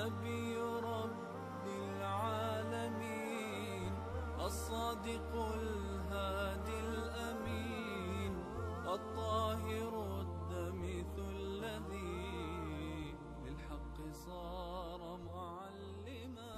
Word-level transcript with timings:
نبي 0.00 0.56
رب 0.94 1.64
العالمين 1.96 3.92
الصادق 4.46 5.30
الهادي 5.34 6.78
الأمين 6.88 8.32
الطاهر 8.96 9.92
الدمث 10.20 11.14
الذي 11.18 13.14
للحق 13.44 13.96
صار 14.26 15.00
معلما. 15.26 16.52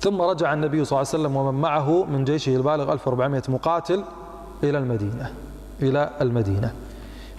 ثم 0.00 0.22
رجع 0.22 0.52
النبي 0.52 0.84
صلى 0.84 0.96
الله 0.96 1.08
عليه 1.08 1.18
وسلم 1.18 1.36
ومن 1.36 1.60
معه 1.60 2.04
من 2.04 2.24
جيشه 2.24 2.56
البالغ 2.56 2.92
1400 2.92 3.42
مقاتل 3.48 4.04
إلى 4.62 4.78
المدينة 4.78 5.34
إلى 5.82 6.10
المدينة. 6.20 6.74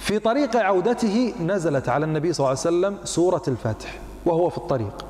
في 0.03 0.19
طريق 0.19 0.55
عودته 0.55 1.33
نزلت 1.41 1.89
على 1.89 2.05
النبي 2.05 2.33
صلى 2.33 2.39
الله 2.39 2.49
عليه 2.49 2.59
وسلم 2.59 2.97
سورة 3.03 3.41
الفتح 3.47 3.99
وهو 4.25 4.49
في 4.49 4.57
الطريق. 4.57 5.05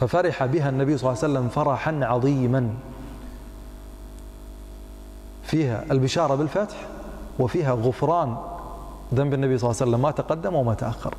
ففرح 0.00 0.44
بها 0.44 0.68
النبي 0.68 0.96
صلى 0.96 1.10
الله 1.10 1.22
عليه 1.22 1.32
وسلم 1.32 1.48
فرحا 1.48 2.00
عظيما. 2.02 2.70
فيها 5.42 5.84
البشارة 5.90 6.34
بالفتح 6.34 6.76
وفيها 7.38 7.72
غفران 7.72 8.36
ذنب 9.14 9.34
النبي 9.34 9.58
صلى 9.58 9.70
الله 9.70 9.80
عليه 9.80 9.90
وسلم 9.90 10.02
ما 10.02 10.10
تقدم 10.10 10.54
وما 10.54 10.74
تأخر. 10.74 11.14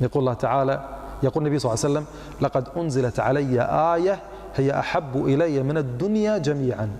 يقول 0.00 0.20
الله 0.20 0.34
تعالى 0.34 0.88
يقول 1.22 1.44
النبي 1.46 1.58
صلى 1.58 1.74
الله 1.74 1.84
عليه 1.84 1.94
وسلم 1.94 2.06
لقد 2.40 2.68
أنزلت 2.76 3.20
علي 3.20 3.62
آية 3.94 4.20
هي 4.56 4.78
أحب 4.78 5.26
إلي 5.26 5.62
من 5.62 5.78
الدنيا 5.78 6.38
جميعا. 6.38 6.90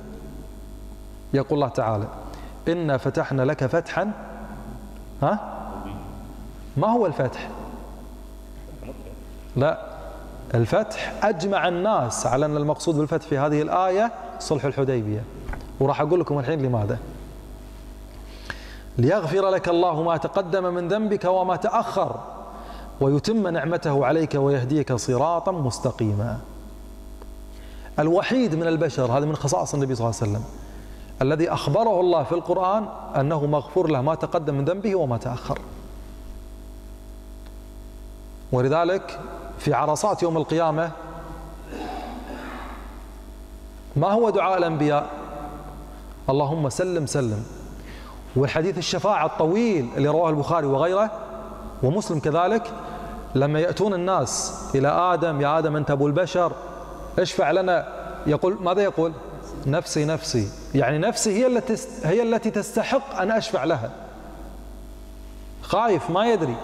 يقول 1.34 1.54
الله 1.54 1.68
تعالى 1.68 2.08
إنا 2.68 2.96
فتحنا 2.96 3.42
لك 3.42 3.66
فتحا 3.66 4.12
ها؟ 5.22 5.58
ما 6.76 6.88
هو 6.88 7.06
الفتح؟ 7.06 7.48
لا 9.56 9.78
الفتح 10.54 11.14
أجمع 11.22 11.68
الناس 11.68 12.26
على 12.26 12.46
أن 12.46 12.56
المقصود 12.56 12.94
بالفتح 12.94 13.26
في 13.26 13.38
هذه 13.38 13.62
الآية 13.62 14.12
صلح 14.38 14.64
الحديبية. 14.64 15.22
وراح 15.80 16.00
أقول 16.00 16.20
لكم 16.20 16.38
الحين 16.38 16.62
لماذا. 16.62 16.98
ليغفر 18.98 19.48
لك 19.48 19.68
الله 19.68 20.02
ما 20.02 20.16
تقدم 20.16 20.74
من 20.74 20.88
ذنبك 20.88 21.24
وما 21.24 21.56
تأخر 21.56 22.20
ويتم 23.00 23.48
نعمته 23.48 24.06
عليك 24.06 24.34
ويهديك 24.34 24.92
صراطا 24.92 25.52
مستقيما. 25.52 26.38
الوحيد 27.98 28.54
من 28.54 28.66
البشر 28.66 29.12
هذا 29.12 29.24
من 29.24 29.36
خصائص 29.36 29.74
النبي 29.74 29.94
صلى 29.94 30.06
الله 30.06 30.20
عليه 30.20 30.32
وسلم. 30.32 30.44
الذي 31.22 31.52
أخبره 31.52 32.00
الله 32.00 32.22
في 32.22 32.32
القرآن 32.32 32.88
أنه 33.16 33.46
مغفور 33.46 33.90
له 33.90 34.00
ما 34.00 34.14
تقدم 34.14 34.54
من 34.54 34.64
ذنبه 34.64 34.94
وما 34.94 35.16
تأخر. 35.16 35.58
ولذلك 38.52 39.20
في 39.58 39.74
عرصات 39.74 40.22
يوم 40.22 40.36
القيامة 40.36 40.90
ما 43.96 44.12
هو 44.12 44.30
دعاء 44.30 44.58
الأنبياء؟ 44.58 45.10
اللهم 46.30 46.68
سلم 46.68 47.06
سلم. 47.06 47.44
والحديث 48.36 48.78
الشفاعة 48.78 49.26
الطويل 49.26 49.88
اللي 49.96 50.08
رواه 50.08 50.30
البخاري 50.30 50.66
وغيره 50.66 51.10
ومسلم 51.82 52.18
كذلك 52.18 52.72
لما 53.34 53.60
يأتون 53.60 53.94
الناس 53.94 54.62
إلى 54.74 54.88
آدم 54.88 55.40
يا 55.40 55.58
آدم 55.58 55.76
أنت 55.76 55.90
أبو 55.90 56.06
البشر 56.06 56.52
اشفع 57.18 57.50
لنا. 57.50 57.88
يقول 58.26 58.56
ماذا 58.60 58.82
يقول؟ 58.82 59.12
نفسي 59.66 60.04
نفسي. 60.04 60.48
يعني 60.74 60.98
نفسي 60.98 61.30
هي 61.30 61.46
التي 61.46 61.76
هي 62.04 62.22
التي 62.22 62.50
تستحق 62.50 63.20
أن 63.20 63.30
أشفع 63.30 63.64
لها. 63.64 63.90
خايف 65.62 66.10
ما 66.10 66.26
يدري. 66.32 66.56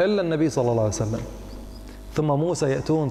إلا 0.00 0.22
النبي 0.22 0.50
صلى 0.50 0.70
الله 0.70 0.82
عليه 0.82 0.92
وسلم. 0.92 1.20
ثم 2.14 2.26
موسى 2.26 2.70
يأتون 2.70 3.10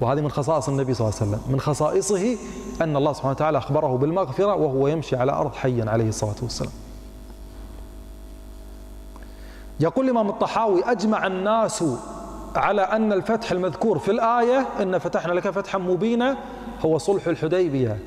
وهذه 0.00 0.20
من 0.20 0.30
خصائص 0.30 0.68
النبي 0.68 0.94
صلى 0.94 1.08
الله 1.08 1.20
عليه 1.20 1.30
وسلم. 1.30 1.52
من 1.52 1.60
خصائصه 1.60 2.36
أن 2.80 2.96
الله 2.96 3.12
سبحانه 3.12 3.30
وتعالى 3.30 3.58
أخبره 3.58 3.96
بالمغفرة 3.96 4.54
وهو 4.54 4.88
يمشي 4.88 5.16
على 5.16 5.32
أرض 5.32 5.54
حيا 5.54 5.84
عليه 5.90 6.08
الصلاة 6.08 6.36
والسلام. 6.42 6.72
يقول 9.80 10.04
الإمام 10.04 10.28
الطحاوي 10.28 10.84
أجمع 10.84 11.26
الناس 11.26 11.84
على 12.56 12.82
أن 12.82 13.12
الفتح 13.12 13.52
المذكور 13.52 13.98
في 13.98 14.10
الآية 14.10 14.66
إن 14.82 14.98
فتحنا 14.98 15.32
لك 15.32 15.50
فتحا 15.50 15.78
مبينا 15.78 16.36
هو 16.86 16.98
صلح 16.98 17.26
الحديبية. 17.26 17.98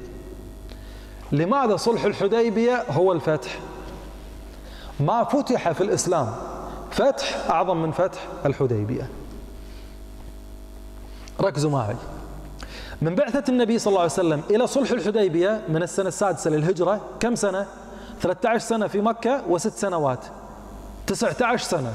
لماذا 1.32 1.76
صلح 1.76 2.04
الحديبية؟ 2.04 2.84
هو 2.90 3.12
الفتح. 3.12 3.60
ما 5.00 5.24
فتح 5.24 5.72
في 5.72 5.82
الإسلام. 5.82 6.36
فتح 6.92 7.50
أعظم 7.50 7.82
من 7.82 7.92
فتح 7.92 8.28
الحديبية. 8.46 9.10
ركزوا 11.42 11.72
معي. 11.72 11.96
من 13.02 13.16
بعثة 13.16 13.44
النبي 13.50 13.80
صلى 13.80 13.92
الله 13.92 14.02
عليه 14.02 14.12
وسلم 14.12 14.42
إلى 14.50 14.68
صلح 14.68 14.92
الحديبية 14.92 15.62
من 15.70 15.84
السنة 15.84 16.08
السادسة 16.08 16.50
للهجرة 16.50 17.02
كم 17.20 17.36
سنة؟ 17.36 17.66
13 18.22 18.68
سنة 18.68 18.88
في 18.88 19.02
مكة 19.02 19.44
وست 19.50 19.74
سنوات. 19.74 20.26
19 21.08 21.64
سنة. 21.64 21.94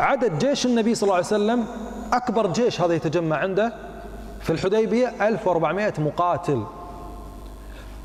عدد 0.00 0.38
جيش 0.38 0.66
النبي 0.66 0.94
صلى 0.94 1.02
الله 1.02 1.14
عليه 1.14 1.26
وسلم 1.26 1.66
أكبر 2.12 2.46
جيش 2.46 2.80
هذا 2.80 2.94
يتجمع 2.94 3.36
عنده 3.36 3.72
في 4.40 4.50
الحديبية 4.50 5.28
1400 5.28 5.92
مقاتل. 5.98 6.64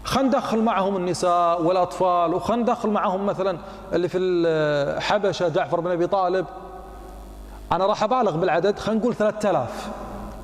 خلينا 0.04 0.30
ندخل 0.30 0.62
معهم 0.64 0.98
النساء 0.98 1.62
والأطفال 1.62 2.34
وخلينا 2.34 2.62
ندخل 2.62 2.90
معهم 2.90 3.26
مثلا 3.26 3.58
اللي 3.94 4.10
في 4.10 4.18
الحبشة 4.18 5.48
جعفر 5.48 5.80
بن 5.80 5.92
أبي 5.92 6.08
طالب. 6.08 6.46
أنا 7.72 7.86
راح 7.86 8.04
أبالغ 8.04 8.38
بالعدد 8.38 8.80
خلينا 8.80 9.02
نقول 9.02 9.16
3000 9.16 9.90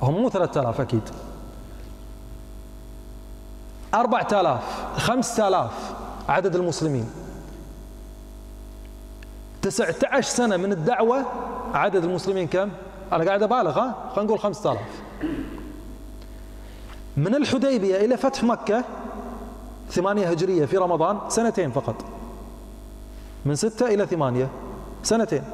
هم 0.02 0.14
مو 0.14 0.30
3000 0.30 0.80
أكيد. 0.80 1.08
4000 3.94 4.62
5000 4.96 5.70
عدد 6.28 6.56
المسلمين. 6.56 7.10
19 9.62 10.28
سنة 10.28 10.56
من 10.56 10.72
الدعوة 10.72 11.24
عدد 11.74 12.04
المسلمين 12.04 12.48
كم؟ 12.48 12.70
أنا 13.12 13.24
قاعد 13.24 13.42
أبالغ 13.42 13.78
ها؟ 13.78 13.94
خلينا 14.14 14.26
نقول 14.28 14.38
5000 14.38 14.78
من 17.16 17.34
الحديبية 17.34 17.96
إلى 17.96 18.16
فتح 18.16 18.44
مكة 18.44 18.84
ثمانية 19.90 20.28
هجرية 20.30 20.64
في 20.66 20.76
رمضان 20.76 21.18
سنتين 21.28 21.70
فقط. 21.70 21.94
من 23.44 23.54
ستة 23.54 23.86
إلى 23.86 24.06
ثمانية 24.06 24.48
سنتين. 25.02 25.44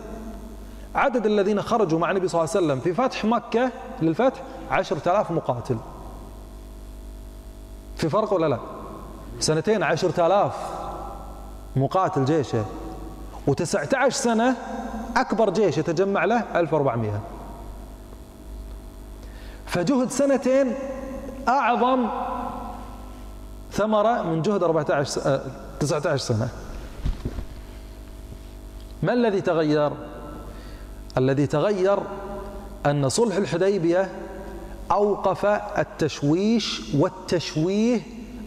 عدد 0.94 1.26
الذين 1.26 1.62
خرجوا 1.62 1.98
مع 1.98 2.10
النبي 2.10 2.28
صلى 2.28 2.40
الله 2.40 2.50
عليه 2.56 2.66
وسلم 2.66 2.80
في 2.80 2.94
فتح 2.94 3.24
مكة 3.24 3.70
للفتح 4.02 4.42
عشرة 4.70 5.10
آلاف 5.12 5.30
مقاتل. 5.30 5.78
في 7.96 8.08
فرق 8.08 8.32
ولا 8.32 8.46
لا؟ 8.48 8.58
سنتين 9.40 9.82
عشرة 9.82 10.26
آلاف 10.26 10.54
مقاتل 11.76 12.24
جيشه. 12.24 12.64
وتسعة 13.46 13.88
عشر 13.94 14.10
سنة 14.16 14.56
أكبر 15.16 15.50
جيش 15.50 15.78
يتجمع 15.78 16.24
له 16.24 16.44
1400 16.54 17.20
فجهد 19.68 20.10
سنتين 20.10 20.74
أعظم 21.48 22.06
ثمرة 23.72 24.22
من 24.22 24.42
جهد 24.42 24.62
14 24.62 25.40
19 25.80 26.16
سنة. 26.16 26.48
ما 29.02 29.12
الذي 29.12 29.40
تغير؟ 29.40 29.92
الذي 31.18 31.46
تغير 31.46 31.98
أن 32.86 33.08
صلح 33.08 33.36
الحديبية 33.36 34.10
أوقف 34.90 35.46
التشويش 35.78 36.94
والتشويه 36.94 38.00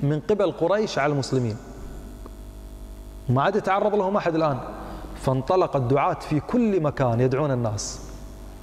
من 0.03 0.19
قبل 0.29 0.51
قريش 0.51 0.99
على 0.99 1.13
المسلمين. 1.13 1.57
ما 3.29 3.41
عاد 3.41 3.55
يتعرض 3.55 3.95
لهم 3.95 4.17
أحد 4.17 4.35
الآن. 4.35 4.59
فانطلق 5.21 5.75
الدعاة 5.75 6.13
في 6.13 6.39
كل 6.39 6.81
مكان 6.81 7.21
يدعون 7.21 7.51
الناس. 7.51 7.99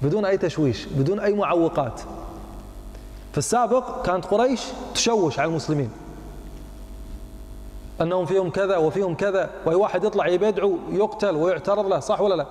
بدون 0.02 0.24
أي 0.24 0.38
تشويش 0.38 0.86
بدون 0.86 1.20
أي 1.20 1.34
معوقات. 1.34 2.00
في 3.38 3.44
السابق 3.44 4.02
كانت 4.06 4.24
قريش 4.24 4.60
تشوش 4.94 5.38
على 5.38 5.48
المسلمين. 5.48 5.90
أنهم 8.00 8.26
فيهم 8.26 8.50
كذا 8.50 8.76
وفيهم 8.76 9.14
كذا 9.14 9.50
وأي 9.66 9.74
واحد 9.74 10.04
يطلع 10.04 10.28
يبدعو 10.28 10.78
يقتل 10.90 11.36
ويعترض 11.36 11.86
له 11.86 12.00
صح 12.00 12.20
ولا 12.20 12.34
لا؟ 12.34 12.46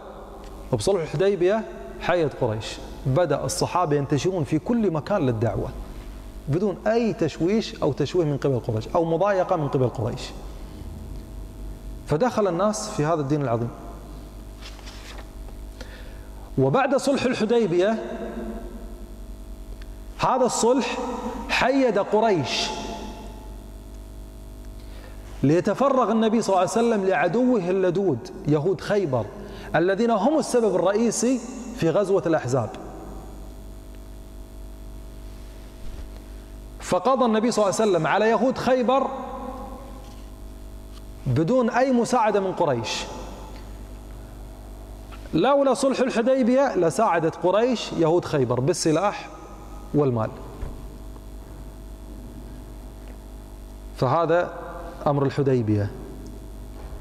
وبصلح 0.72 1.02
الحديبية 1.02 1.64
حية 2.02 2.30
قريش. 2.42 2.78
بدأ 3.06 3.46
الصحابة 3.46 3.96
ينتشرون 3.96 4.44
في 4.44 4.60
كل 4.60 4.92
مكان 4.92 5.26
للدعوة 5.26 5.70
بدون 6.48 6.78
أي 6.88 7.14
تشويش 7.14 7.76
أو 7.76 7.94
تشويه 7.94 8.26
من 8.26 8.38
قبل 8.38 8.60
قريش 8.60 8.88
أو 8.88 9.06
مضايقة 9.06 9.56
من 9.56 9.68
قبل 9.68 9.90
قريش. 9.90 10.22
فدخل 12.08 12.48
الناس 12.48 12.90
في 12.90 13.06
هذا 13.06 13.22
الدين 13.22 13.42
العظيم. 13.42 13.70
وبعد 16.58 16.96
صلح 16.96 17.24
الحديبية 17.24 18.04
هذا 20.20 20.46
الصلح 20.46 20.98
حيد 21.50 22.00
قريش 22.00 22.68
ليتفرغ 25.44 26.12
النبي 26.12 26.42
صلى 26.42 26.50
الله 26.50 26.60
عليه 26.60 26.72
وسلم 26.88 27.06
لعدوه 27.06 27.70
اللدود 27.70 28.30
يهود 28.48 28.82
خيبر 28.82 29.26
الذين 29.76 30.12
هم 30.12 30.40
السبب 30.40 30.76
الرئيسي 30.76 31.40
في 31.78 31.90
غزوة 31.90 32.24
الأحزاب. 32.26 32.70
فقضى 36.80 37.26
النبي 37.26 37.52
صلى 37.52 37.66
الله 37.66 37.76
عليه 37.82 37.92
وسلم 37.92 38.08
على 38.08 38.30
يهود 38.30 38.58
خيبر 38.58 39.08
بدون 41.28 41.70
أي 41.70 41.92
مساعدة 41.92 42.40
من 42.40 42.54
قريش. 42.54 43.04
لولا 45.34 45.74
صلح 45.74 46.00
الحديبية 46.00 46.76
لساعدت 46.76 47.36
قريش 47.36 47.94
يهود 47.94 48.26
خيبر. 48.26 48.60
بالسلاح 48.60 49.30
والمال. 49.94 50.30
فهذا 53.98 54.54
أمر 55.08 55.26
الحديبية 55.26 55.92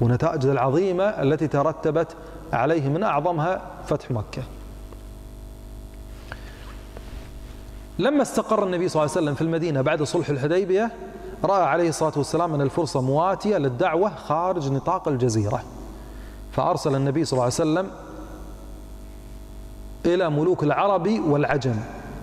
ونتائج 0.01 0.45
العظيمة 0.45 1.03
التي 1.03 1.47
ترتبت 1.47 2.15
عليه 2.53 2.89
من 2.89 3.03
أعظمها 3.03 3.61
فتح 3.87 4.11
مكة. 4.11 4.43
لما 7.99 8.21
استقر 8.21 8.63
النبي 8.63 8.89
صلى 8.89 9.03
الله 9.03 9.11
عليه 9.11 9.21
وسلم 9.21 9.35
في 9.35 9.41
المدينة 9.41 9.81
بعد 9.81 10.03
صلح 10.03 10.29
الحديبية 10.29 10.91
رأى 11.43 11.63
عليه 11.63 11.89
الصلاة 11.89 12.13
والسلام 12.17 12.53
أن 12.53 12.61
الفرصة 12.61 13.01
مواتية 13.01 13.57
للدعوة 13.57 14.15
خارج 14.15 14.71
نطاق 14.71 15.07
الجزيرة. 15.07 15.63
فأرسل 16.51 16.95
النبي 16.95 17.25
صلى 17.25 17.33
الله 17.33 17.43
عليه 17.43 17.53
وسلم 17.53 17.91
إلى 20.05 20.29
ملوك 20.29 20.63
العرب 20.63 21.07
والعجم. 21.27 21.75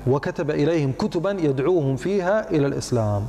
وكتب 0.07 0.51
إليهم 0.51 0.93
كتبا 0.93 1.31
يدعوهم 1.31 1.97
فيها 1.97 2.51
إلى 2.51 2.67
الإسلام 2.67 3.27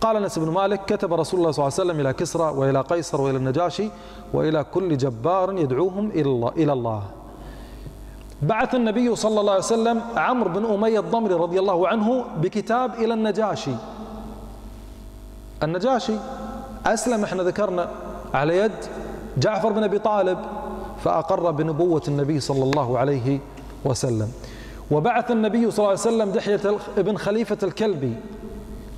قال 0.00 0.16
أنس 0.16 0.38
بن 0.38 0.50
مالك 0.50 0.84
كتب 0.84 1.14
رسول 1.14 1.40
الله 1.40 1.50
صلى 1.50 1.62
الله 1.62 1.74
عليه 1.78 1.90
وسلم 1.90 2.00
إلى 2.00 2.12
كسرى 2.12 2.50
وإلى 2.50 2.80
قيصر 2.80 3.20
وإلى 3.20 3.36
النجاشي 3.36 3.88
وإلى 4.32 4.64
كل 4.64 4.96
جبار 4.96 5.52
يدعوهم 5.52 6.10
إلى 6.56 6.72
الله. 6.72 7.02
بعث 8.42 8.74
النبي 8.74 9.16
صلى 9.16 9.40
الله 9.40 9.52
عليه 9.52 9.64
وسلم 9.64 10.00
عمرو 10.16 10.50
بن 10.50 10.64
أمية 10.64 11.00
الضمري 11.00 11.34
رضي 11.34 11.58
الله 11.58 11.88
عنه 11.88 12.24
بكتاب 12.42 12.94
إلى 12.94 13.14
النجاشي. 13.14 13.74
النجاشي 15.62 16.12
أسلم 16.86 17.24
إحنا 17.24 17.42
ذكرنا 17.42 17.90
على 18.34 18.56
يد 18.56 18.72
جعفر 19.38 19.72
بن 19.72 19.82
أبي 19.82 19.98
طالب 19.98 20.38
فأقر 21.04 21.50
بنبوة 21.50 22.02
النبي 22.08 22.40
صلى 22.40 22.64
الله 22.64 22.98
عليه 22.98 23.38
وسلم. 23.84 24.28
وبعث 24.90 25.30
النبي 25.30 25.70
صلى 25.70 25.78
الله 25.78 25.88
عليه 25.88 26.00
وسلم 26.00 26.30
دحية 26.30 26.60
ابن 26.98 27.16
خليفة 27.16 27.58
الكلبي 27.62 28.14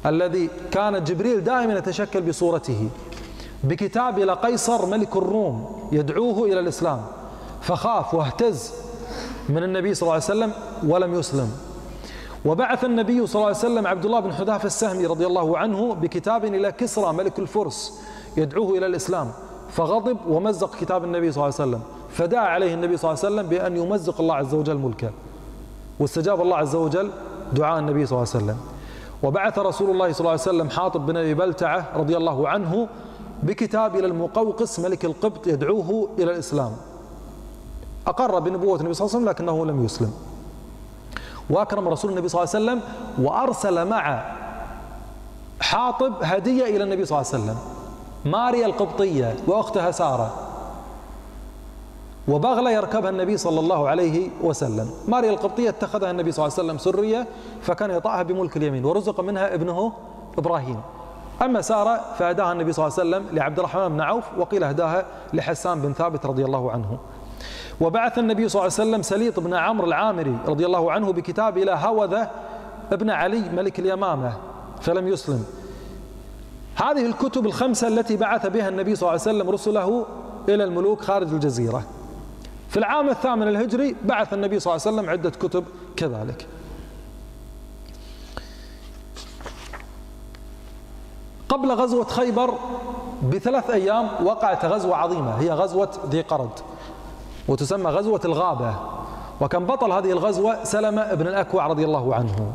الذي 0.07 0.51
كان 0.71 1.05
جبريل 1.05 1.45
دائما 1.45 1.79
يتشكل 1.79 2.21
بصورته 2.21 2.89
بكتاب 3.65 4.19
إلى 4.19 4.33
قيصر 4.33 4.87
ملك 4.87 5.17
الروم 5.17 5.89
يدعوه 5.93 6.45
إلى 6.45 6.61
الإسلام. 6.61 7.03
فخاف 7.63 8.15
واهتز 8.15 8.73
من 9.49 9.63
النبي 9.63 9.95
صلى 9.95 10.03
الله 10.03 10.13
عليه 10.13 10.25
وسلم 10.25 10.53
ولم 10.87 11.15
يسلم. 11.15 11.51
وبعث 12.45 12.85
النبي 12.85 13.27
صلى 13.27 13.35
الله 13.35 13.47
عليه 13.47 13.57
وسلم 13.57 13.87
عبد 13.87 14.05
الله 14.05 14.21
بن 14.21 14.33
حذافة 14.33 14.67
السهمي 14.67 15.07
رضي 15.07 15.27
الله 15.27 15.59
عنه 15.59 15.95
بكتاب 15.95 16.45
إلى 16.45 16.73
كسرى 16.73 17.13
ملك 17.13 17.39
الفرس 17.39 18.01
يدعوه 18.37 18.79
إلى 18.79 18.87
الإسلام. 18.87 19.33
فغضب 19.71 20.19
ومزق 20.29 20.77
كتاب 20.77 21.05
النبي 21.05 21.33
صلى 21.33 21.45
الله 21.45 21.55
عليه 21.61 21.71
وسلم. 21.71 21.83
فدعا 22.11 22.47
عليه 22.47 22.75
النبي 22.75 22.97
صلى 22.97 23.11
الله 23.11 23.25
عليه 23.25 23.35
وسلم 23.35 23.49
بأن 23.49 23.77
يمزق 23.77 24.21
الله 24.21 24.35
عز 24.35 24.55
وجل 24.55 24.77
ملكه. 24.77 25.11
واستجاب 26.01 26.41
الله 26.41 26.57
عز 26.57 26.75
وجل 26.75 27.11
دعاء 27.53 27.79
النبي 27.79 28.07
صلى 28.07 28.19
الله 28.19 28.29
عليه 28.35 28.45
وسلم 28.45 28.57
وبعث 29.23 29.59
رسول 29.59 29.91
الله 29.91 30.13
صلى 30.13 30.21
الله 30.21 30.31
عليه 30.31 30.41
وسلم 30.41 30.71
حاطب 30.71 31.07
بن 31.07 31.17
أبي 31.17 31.35
بلتعة 31.35 31.89
رضي 31.97 32.17
الله 32.17 32.49
عنه 32.49 32.89
بكتاب 33.43 33.97
إلى 33.97 34.07
المقوقس 34.07 34.81
ملك 34.81 35.05
القبط 35.05 35.47
يدعوه 35.47 36.09
إلى 36.19 36.33
الإسلام. 36.33 36.73
أقر 38.07 38.39
بنبوة 38.39 38.81
النبي 38.81 38.95
صلى 38.95 39.07
الله 39.07 39.17
عليه 39.17 39.25
وسلم 39.25 39.29
لكنه 39.29 39.67
لم 39.67 39.85
يسلم. 39.85 40.13
وأكرم 41.51 41.89
رسول 41.89 42.11
النبي 42.11 42.29
صلى 42.29 42.43
الله 42.43 42.55
عليه 42.55 42.65
وسلم 42.65 42.81
وأرسل 43.27 43.89
مع 43.89 44.33
حاطب 45.61 46.13
هدية 46.23 46.65
إلى 46.65 46.85
النبي 46.85 47.05
صلى 47.05 47.19
الله 47.21 47.33
عليه 47.33 47.43
وسلم. 47.45 47.59
ماريا 48.25 48.67
القبطية 48.67 49.37
وأختها 49.47 49.91
سارة 49.91 50.35
وبغلة 52.29 52.71
يركبها 52.71 53.11
النبي 53.11 53.37
صلى 53.37 53.61
الله 53.61 53.89
عليه 53.89 54.31
وسلم. 54.43 54.91
ماريا 55.09 55.31
القبطية 55.31 55.69
اتخذها 55.69 56.11
النبي 56.11 56.33
صلى 56.33 56.47
الله 56.47 56.59
عليه 56.59 56.69
وسلم 56.69 56.79
سرية 56.79 57.27
فكان 57.63 57.91
يطأها 57.91 58.23
بملك 58.23 58.57
اليمين 58.57 58.85
ورزق 58.85 59.21
منها 59.21 59.55
ابنه 59.55 59.93
إبراهيم. 60.39 60.81
أما 61.43 61.61
سارة 61.61 62.01
فأهداها 62.19 62.53
النبي 62.53 62.73
صلى 62.73 62.87
الله 62.87 62.99
عليه 62.99 63.09
وسلم 63.11 63.37
لعبد 63.37 63.59
الرحمن 63.59 63.89
بن 63.89 64.01
عوف 64.01 64.25
وقيل 64.39 64.65
أهداها 64.65 65.07
لحسان 65.33 65.81
بن 65.81 65.93
ثابت 65.93 66.27
رضي 66.27 66.45
الله 66.45 66.71
عنه. 66.71 66.99
وبعث 67.81 68.19
النبي 68.19 68.49
صلى 68.49 68.61
الله 68.61 68.73
عليه 68.79 68.91
وسلم 68.91 69.03
سليط 69.03 69.41
بن 69.41 69.55
عمرو 69.55 69.87
العامري 69.87 70.37
رضي 70.47 70.67
الله 70.67 70.93
عنه 70.93 71.13
بكتاب 71.13 71.59
إلى 71.59 71.79
هوذة 71.85 72.31
ابن 72.93 73.11
علي 73.11 73.43
ملك 73.57 73.79
اليمامة 73.79 74.33
فلم 74.81 75.09
يسلم. 75.09 75.45
هذه 76.77 77.07
الكتب 77.07 77.47
الخمسة 77.47 77.89
التي 77.89 78.17
بعث 78.17 78.47
بها 78.47 78.69
النبي 78.69 78.95
صلى 78.95 79.09
الله 79.09 79.21
عليه 79.21 79.37
وسلم 79.37 79.51
رسله 79.51 80.07
إلى 80.49 80.65
الملوك 80.65 81.01
خارج 81.01 81.33
الجزيرة. 81.33 81.83
في 82.77 82.81
العام 82.81 83.09
الثامن 83.09 83.49
الهجري 83.49 83.97
بعث 84.05 84.35
النبي 84.35 84.61
صلى 84.61 84.75
الله 84.75 84.87
عليه 84.87 84.97
وسلم 84.97 85.11
عدة 85.11 85.31
كتب 85.31 85.65
كذلك. 85.97 86.47
قبل 91.49 91.73
غزوة 91.73 92.05
خيبر 92.05 92.55
بثلاث 93.23 93.71
أيام 93.71 94.09
وقعت 94.25 94.65
غزوة 94.65 94.97
عظيمة 94.97 95.41
هي 95.41 95.51
غزوة 95.51 95.89
ذي 96.09 96.21
قرد 96.21 96.51
وتسمى 97.49 97.91
غزوة 97.91 98.21
الغابة. 98.25 98.75
وكان 99.41 99.67
بطل 99.67 99.93
هذه 99.93 100.11
الغزوة 100.11 100.65
سلمة 100.65 101.15
بن 101.15 101.27
الأكوع 101.27 101.67
رضي 101.67 101.85
الله 101.85 102.15
عنه. 102.15 102.53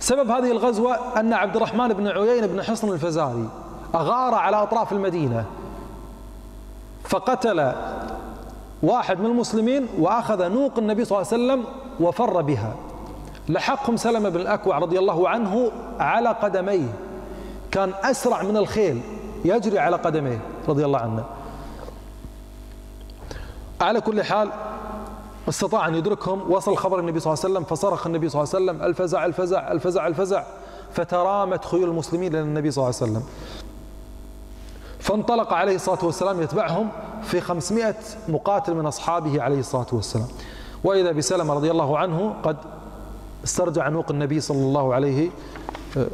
سبب 0.00 0.30
هذه 0.30 0.50
الغزوة 0.50 1.20
أن 1.20 1.32
عبد 1.32 1.56
الرحمن 1.56 1.88
بن 1.88 2.08
عيين 2.08 2.46
بن 2.46 2.62
حصن 2.62 2.92
الفزاري 2.92 3.48
أغار 3.94 4.34
على 4.34 4.62
أطراف 4.62 4.92
المدينة 4.92 5.44
فقتل 7.04 7.72
واحد 8.82 9.20
من 9.20 9.26
المسلمين 9.26 9.86
وأخذ 9.98 10.48
نوق 10.48 10.78
النبي 10.78 11.04
صلى 11.04 11.18
الله 11.18 11.32
عليه 11.32 11.44
وسلم 11.44 11.64
وفر 12.00 12.42
بها. 12.42 12.74
لحقهم 13.48 13.96
سلمة 13.96 14.28
بن 14.28 14.40
الأكوع 14.40 14.78
رضي 14.78 14.98
الله 14.98 15.28
عنه 15.28 15.70
على 15.98 16.28
قدميه. 16.28 16.94
كان 17.70 17.92
أسرع 18.02 18.42
من 18.42 18.56
الخيل 18.56 19.00
يجري 19.44 19.78
على 19.78 19.96
قدميه 19.96 20.40
رضي 20.68 20.84
الله 20.84 20.98
عنه. 20.98 21.24
على 23.80 24.00
كل 24.00 24.22
حال 24.22 24.50
استطاع 25.48 25.88
أن 25.88 25.94
يدركهم. 25.94 26.50
وصل 26.50 26.76
خبر 26.76 27.00
النبي 27.00 27.20
صلى 27.20 27.32
الله 27.32 27.44
عليه 27.44 27.54
وسلم 27.54 27.64
فصرخ 27.64 28.06
النبي 28.06 28.28
صلى 28.28 28.42
الله 28.42 28.54
عليه 28.54 28.64
وسلم 28.64 28.82
الفزع 28.82 29.26
الفزع 29.26 29.72
الفزع 29.72 30.06
الفزع 30.06 30.44
فترامت 30.92 31.64
خيول 31.64 31.88
المسلمين 31.88 32.32
إلى 32.34 32.40
النبي 32.40 32.70
صلى 32.70 32.84
الله 32.84 32.96
عليه 33.00 33.12
وسلم. 33.12 33.22
فانطلق 35.00 35.52
عليه 35.52 35.74
الصلاة 35.74 36.04
والسلام 36.04 36.42
يتبعهم 36.42 36.88
في 37.22 37.40
خمسمائة 37.40 37.94
مقاتل 38.28 38.74
من 38.74 38.86
أصحابه 38.86 39.42
عليه 39.42 39.58
الصلاة 39.58 39.86
والسلام. 39.92 40.28
وإذا 40.84 41.12
بسلمة 41.12 41.54
رضي 41.54 41.70
الله 41.70 41.98
عنه 41.98 42.34
قد 42.42 42.56
استرجع 43.44 43.88
نوق 43.88 44.10
النبي 44.10 44.40
صلى 44.40 44.58
الله 44.58 44.94
عليه 44.94 45.30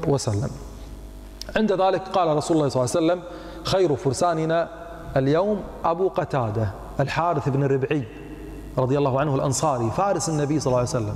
وسلم. 0.09 0.51
عند 1.57 1.73
ذلك 1.73 2.03
قال 2.09 2.37
رسول 2.37 2.57
الله 2.57 2.69
صلى 2.69 2.85
الله 2.85 2.97
عليه 2.97 3.07
وسلم 3.07 3.23
خير 3.65 3.97
فرساننا 3.97 4.69
اليوم 5.17 5.61
أبو 5.85 6.09
قتادة 6.09 6.71
الحارث 7.01 7.49
بن 7.49 7.65
الربعي 7.65 8.05
رضي 8.79 8.99
الله 8.99 9.21
عنه 9.21 9.35
الأنصاري 9.35 9.91
فارس 9.91 10.29
النبي 10.29 10.61
صلى 10.61 10.67
الله 10.67 10.79
عليه 10.79 10.89
وسلم. 10.89 11.15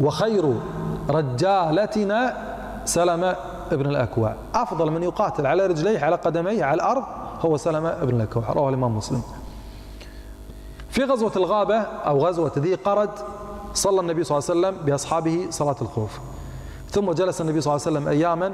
وخير 0.00 0.54
رجالتنا 1.08 2.36
سلمة 2.84 3.36
ابن 3.72 3.86
الأكوع. 3.86 4.34
أفضل 4.54 4.90
من 4.90 5.02
يقاتل 5.02 5.46
على 5.46 5.66
رجليه 5.66 6.04
على 6.04 6.16
قدميه 6.16 6.64
على 6.64 6.74
الأرض 6.74 7.04
هو 7.40 7.56
سلمة 7.56 7.88
ابن 7.88 8.16
الأكوع. 8.16 8.42
رواه 8.50 8.68
الإمام 8.68 8.96
مسلم. 8.96 9.22
في 10.90 11.04
غزوة 11.04 11.32
الغابة 11.36 11.78
أو 11.80 12.26
غزوة 12.26 12.52
ذي 12.58 12.74
قرد 12.74 13.10
صلى 13.74 14.00
النبي 14.00 14.24
صلى 14.24 14.38
الله 14.38 14.50
عليه 14.50 14.60
وسلم 14.60 14.86
بأصحابه 14.86 15.46
صلاة 15.50 15.76
الخوف. 15.82 16.18
ثم 16.90 17.12
جلس 17.12 17.40
النبي 17.40 17.60
صلى 17.60 17.74
الله 17.74 17.86
عليه 17.86 17.96
وسلم 17.96 18.08
أياما 18.08 18.52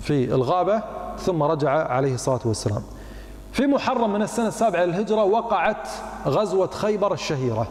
في 0.00 0.24
الغابة 0.34 0.82
ثم 1.18 1.42
رجع 1.42 1.70
عليه 1.70 2.14
الصلاة 2.14 2.40
والسلام. 2.44 2.82
في 3.52 3.66
محرم 3.66 4.12
من 4.12 4.22
السنة 4.22 4.48
السابعة 4.48 4.84
للهجرة 4.84 5.24
وقعت 5.24 5.88
غزوة 6.26 6.70
خيبر 6.70 7.12
الشهيرة. 7.12 7.66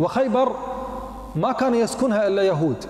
وخيبر 0.00 0.52
ما 1.36 1.52
كان 1.52 1.74
يسكنها 1.74 2.26
إلا 2.26 2.42
يهود. 2.42 2.84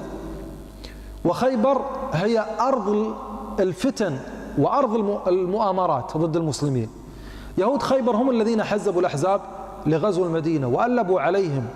وخيبر 1.25 1.83
هي 2.13 2.47
أرض 2.61 3.15
الفتن 3.61 4.19
وأرض 4.59 4.95
المؤامرات 5.29 6.17
ضد 6.17 6.37
المسلمين. 6.37 6.89
يهود 7.59 7.83
خيبر 7.83 8.17
هم 8.17 8.31
الذين 8.31 8.63
حزبوا 8.63 9.01
الأحزاب 9.01 9.41
لغزو 9.87 10.25
المدينة 10.25 10.69
وألبوا 10.69 11.21
عليهم 11.21 11.67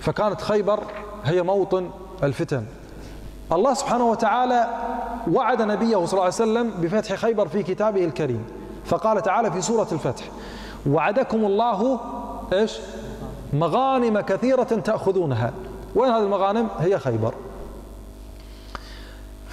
فكانت 0.00 0.40
خيبر 0.40 0.80
هي 1.24 1.42
موطن 1.42 1.90
الفتن. 2.22 2.64
الله 3.52 3.74
سبحانه 3.74 4.10
وتعالى 4.10 4.68
وعد 5.32 5.62
نبيه 5.62 5.96
صلى 5.96 6.12
الله 6.12 6.22
عليه 6.22 6.34
وسلم 6.34 6.70
بفتح 6.80 7.14
خيبر 7.14 7.48
في 7.48 7.62
كتابه 7.62 8.04
الكريم 8.04 8.44
فقال 8.84 9.22
تعالى 9.22 9.50
في 9.50 9.60
سورة 9.60 9.88
الفتح 9.92 10.24
وعدكم 10.86 11.44
الله 11.44 12.00
إيش؟ 12.52 12.78
مغانم 13.52 14.20
كثيرة 14.20 14.62
تأخذونها. 14.62 15.52
وين 15.94 16.10
هذه 16.10 16.22
المغانم؟ 16.22 16.68
هي 16.78 16.98
خيبر. 16.98 17.34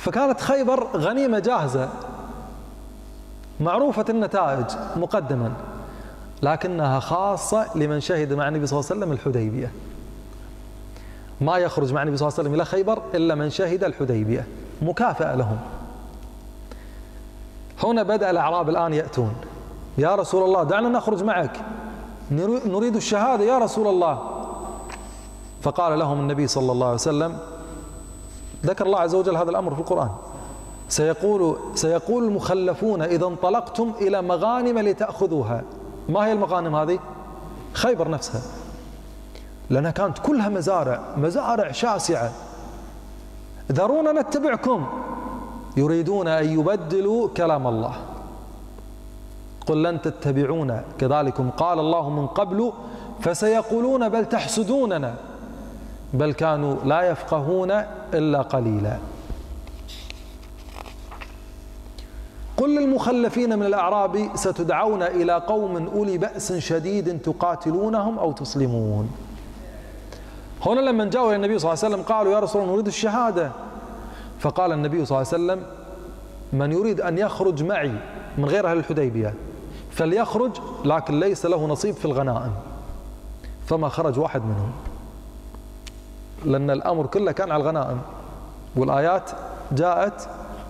فكانت 0.08 0.42
خيبر 0.42 0.88
غنيمة 0.96 1.40
جاهزة 1.40 1.90
معروفة 3.60 4.06
النتائج 4.10 4.66
مقدما 4.96 5.52
لكنها 6.42 7.00
خاصة 7.00 7.78
لمن 7.78 8.00
شهد 8.00 8.34
مع 8.34 8.48
النبي 8.48 8.68
صلى 8.68 8.80
الله 8.80 8.90
عليه 8.92 9.00
وسلم 9.02 9.12
الحديبية. 9.12 9.72
ما 11.42 11.58
يخرج 11.58 11.94
مع 11.94 12.04
النبي 12.04 12.18
صلى 12.18 12.28
الله 12.28 12.40
عليه 12.40 12.50
وسلم 12.50 12.56
إلى 12.56 12.66
خيبر 12.66 13.02
إلا 13.14 13.36
من 13.36 13.50
شهد 13.50 13.84
الحديبية 13.84 14.48
مكافأة 14.82 15.36
لهم. 15.36 15.58
هنا 17.84 18.04
بدأ 18.04 18.30
الأعراب 18.30 18.70
الآن 18.70 18.94
يأتون. 18.94 19.36
يا 19.98 20.16
رسول 20.16 20.44
الله 20.44 20.64
دعنا 20.64 20.90
نخرج 20.90 21.24
معك. 21.24 21.62
نريد 22.66 22.96
الشهادة 22.96 23.44
يا 23.44 23.58
رسول 23.58 23.88
الله. 23.88 24.46
فقال 25.62 26.00
لهم 26.00 26.20
النبي 26.20 26.48
صلى 26.48 26.72
الله 26.72 26.86
عليه 26.86 26.96
وسلم 26.96 27.40
ذكر 28.66 28.86
الله 28.86 29.00
عز 29.00 29.16
وجل 29.16 29.38
هذا 29.38 29.50
الأمر 29.50 29.74
في 29.74 29.80
القرآن. 29.80 30.10
سيقول 30.90 31.58
سيقول 31.76 32.24
المخلفون 32.24 33.02
إذا 33.02 33.26
انطلقتم 33.26 33.92
إلى 34.02 34.22
مغانم 34.22 34.80
لتأخذوها. 34.80 35.64
ما 36.10 36.26
هي 36.26 36.32
المغانم 36.32 36.76
هذه؟ 36.76 37.00
خيبر 37.74 38.10
نفسها. 38.10 38.42
لأنها 39.70 39.92
كانت 39.92 40.20
كلها 40.20 40.50
مزارع 40.50 41.02
مزارع 41.18 41.72
شاسعة. 41.72 42.32
ذرونا 43.72 44.12
نتبعكم. 44.12 44.88
يريدون 45.78 46.28
أن 46.28 46.60
يبدلوا 46.60 47.28
كلام 47.38 47.68
الله. 47.68 47.96
قل 49.68 49.84
لن 49.84 50.02
تتبعونا. 50.02 50.84
كذلكم 51.00 51.50
قال 51.50 51.80
الله 51.80 52.10
من 52.10 52.28
قبل 52.28 52.74
فسيقولون 53.20 54.10
بل 54.10 54.26
تحسدوننا. 54.26 55.16
بل 56.14 56.34
كانوا 56.34 56.76
لا 56.86 57.02
يفقهون 57.02 57.72
إلا 58.14 58.42
قليلا. 58.42 58.98
قل 62.58 62.76
للمخلفين 62.80 63.60
من 63.60 63.66
الأعراب 63.66 64.30
ستدعون 64.36 65.04
إلى 65.04 65.34
قوم 65.34 65.88
أولي 65.88 66.18
بأس 66.18 66.54
شديد 66.54 67.22
تقاتلونهم 67.22 68.20
أو 68.20 68.32
تسلمون. 68.32 69.12
هنا 70.66 70.80
لما 70.80 71.06
جاءوا 71.06 71.28
إلى 71.28 71.36
النبي 71.36 71.60
صلى 71.60 71.74
الله 71.74 71.84
عليه 71.84 71.96
وسلم 71.96 72.06
قالوا 72.16 72.34
يا 72.34 72.40
رسول 72.40 72.62
الله 72.62 72.74
نريد 72.74 72.88
الشهادة. 72.88 73.52
فقال 74.40 74.72
النبي 74.72 75.06
صلى 75.06 75.18
الله 75.18 75.34
عليه 75.34 75.44
وسلم 75.44 75.64
من 76.54 76.72
يريد 76.72 77.02
أن 77.02 77.18
يخرج 77.18 77.64
معي 77.64 77.92
من 78.38 78.46
غير 78.46 78.72
أهل 78.72 78.78
الحديبية 78.78 79.34
فليخرج 79.92 80.52
لكن 80.86 81.20
ليس 81.20 81.46
له 81.46 81.68
نصيب 81.68 81.96
في 81.96 82.06
الغنائم. 82.06 82.52
فما 83.66 83.90
خرج 83.90 84.20
واحد 84.20 84.42
منهم. 84.42 84.72
لأن 86.46 86.70
الأمر 86.70 87.06
كله 87.06 87.32
كان 87.32 87.52
على 87.52 87.64
الغنائم. 87.64 88.00
والآيات 88.76 89.32
جاءت 89.72 90.30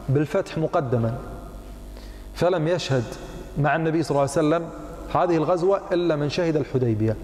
بالفتح 0.09 0.57
مقدما. 0.57 1.17
فلم 2.33 2.67
يشهد 2.67 3.03
مع 3.57 3.75
النبي 3.75 4.03
صلى 4.03 4.12
الله 4.12 4.21
عليه 4.21 4.31
وسلم 4.31 4.69
هذه 5.15 5.38
الغزوة 5.38 5.81
إلا 5.91 6.15
من 6.15 6.29
شهد 6.29 6.55
الحديبية. 6.55 7.15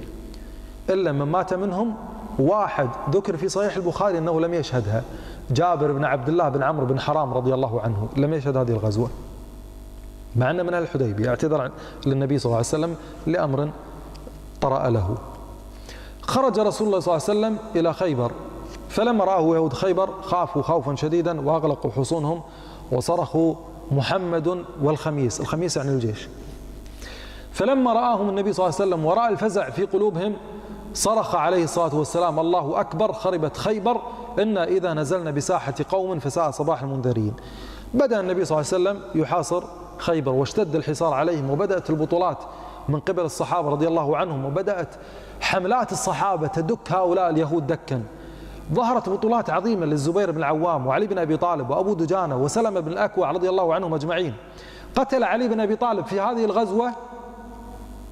إلا 0.89 1.11
من 1.11 1.25
مات 1.25 1.53
منهم 1.53 1.95
واحد. 2.39 2.89
ذكر 3.09 3.37
في 3.37 3.49
صحيح 3.49 3.75
البخاري 3.75 4.17
أنه 4.17 4.41
لم 4.41 4.53
يشهدها. 4.53 5.03
جابر 5.51 5.91
بن 5.91 6.05
عبد 6.05 6.29
الله 6.29 6.49
بن 6.49 6.63
عمرو 6.63 6.85
بن 6.85 6.99
حرام 6.99 7.33
رضي 7.33 7.53
الله 7.53 7.81
عنه 7.81 8.09
لم 8.17 8.33
يشهد 8.33 8.57
هذه 8.57 8.71
الغزوة. 8.71 9.09
مع 10.35 10.51
أنه 10.51 10.63
من 10.63 10.73
الحديبية. 10.73 11.29
اعتذر 11.29 11.71
للنبي 12.05 12.39
صلى 12.39 12.45
الله 12.45 12.57
عليه 12.57 12.67
وسلم 12.67 12.95
لأمر 13.27 13.69
طرأ 14.61 14.89
له. 14.89 15.17
خرج 16.27 16.59
رسول 16.59 16.87
الله 16.87 16.99
صلى 16.99 17.15
الله 17.15 17.29
عليه 17.29 17.39
وسلم 17.39 17.57
إلى 17.75 17.93
خيبر. 17.93 18.31
فلما 18.89 19.23
رآه 19.23 19.55
يهود 19.55 19.73
خيبر 19.73 20.09
خافوا 20.21 20.61
خوفا 20.61 20.95
شديدا 20.95 21.49
وأغلقوا 21.49 21.91
حصونهم 21.91 22.41
وصرخوا 22.91 23.55
محمد 23.91 24.65
والخميس 24.81 25.41
الخميس 25.41 25.77
يعني 25.77 25.89
الجيش. 25.89 26.27
فلما 27.51 27.93
رآهم 27.93 28.29
النبي 28.29 28.53
صلى 28.53 28.65
الله 28.65 28.75
عليه 28.79 28.87
وسلم 28.89 29.05
ورأى 29.05 29.29
الفزع 29.29 29.69
في 29.69 29.85
قلوبهم 29.85 30.33
صرخ 30.93 31.35
عليه 31.35 31.63
الصلاة 31.63 31.95
والسلام 31.95 32.39
الله 32.39 32.79
أكبر 32.79 33.13
خربت 33.13 33.57
خيبر 33.57 34.01
إنا 34.39 34.63
إذا 34.63 34.93
نزلنا 34.93 35.31
بساحة 35.31 35.73
قوم 35.89 36.19
فساء 36.19 36.51
صباح 36.51 36.81
المنذرين 36.81 37.33
بدأ 37.93 38.19
النبي 38.19 38.45
صلى 38.45 38.61
الله 38.61 38.73
عليه 38.73 38.99
وسلم 38.99 39.21
يحاصر 39.21 39.63
خيبر 39.97 40.31
واشتد 40.31 40.75
الحصار 40.75 41.13
عليهم 41.13 41.49
وبدأت 41.49 41.89
البطولات 41.89 42.37
من 42.89 42.99
قبل 42.99 43.23
الصحابة 43.23 43.69
رضي 43.69 43.87
الله 43.87 44.17
عنهم 44.17 44.45
وبدأت 44.45 44.95
حملات 45.41 45.91
الصحابة 45.91 46.47
تدك 46.47 46.91
هؤلاء 46.91 47.29
اليهود 47.29 47.67
دكا. 47.67 48.03
ظهرت 48.73 49.09
بطولات 49.09 49.49
عظيمة 49.49 49.85
للزبير 49.85 50.31
بن 50.31 50.37
العوام 50.37 50.87
وعلي 50.87 51.07
بن 51.07 51.17
أبي 51.17 51.37
طالب 51.37 51.69
وأبو 51.69 51.93
دجانة 51.93 52.37
وسلمة 52.37 52.79
بن 52.79 52.91
الأكوع 52.91 53.31
رضي 53.31 53.49
الله 53.49 53.73
عنهم 53.73 53.93
أجمعين. 53.93 54.33
قتل 54.95 55.23
علي 55.23 55.47
بن 55.47 55.59
أبي 55.59 55.75
طالب 55.75 56.05
في 56.05 56.19
هذه 56.19 56.45
الغزوة 56.45 56.91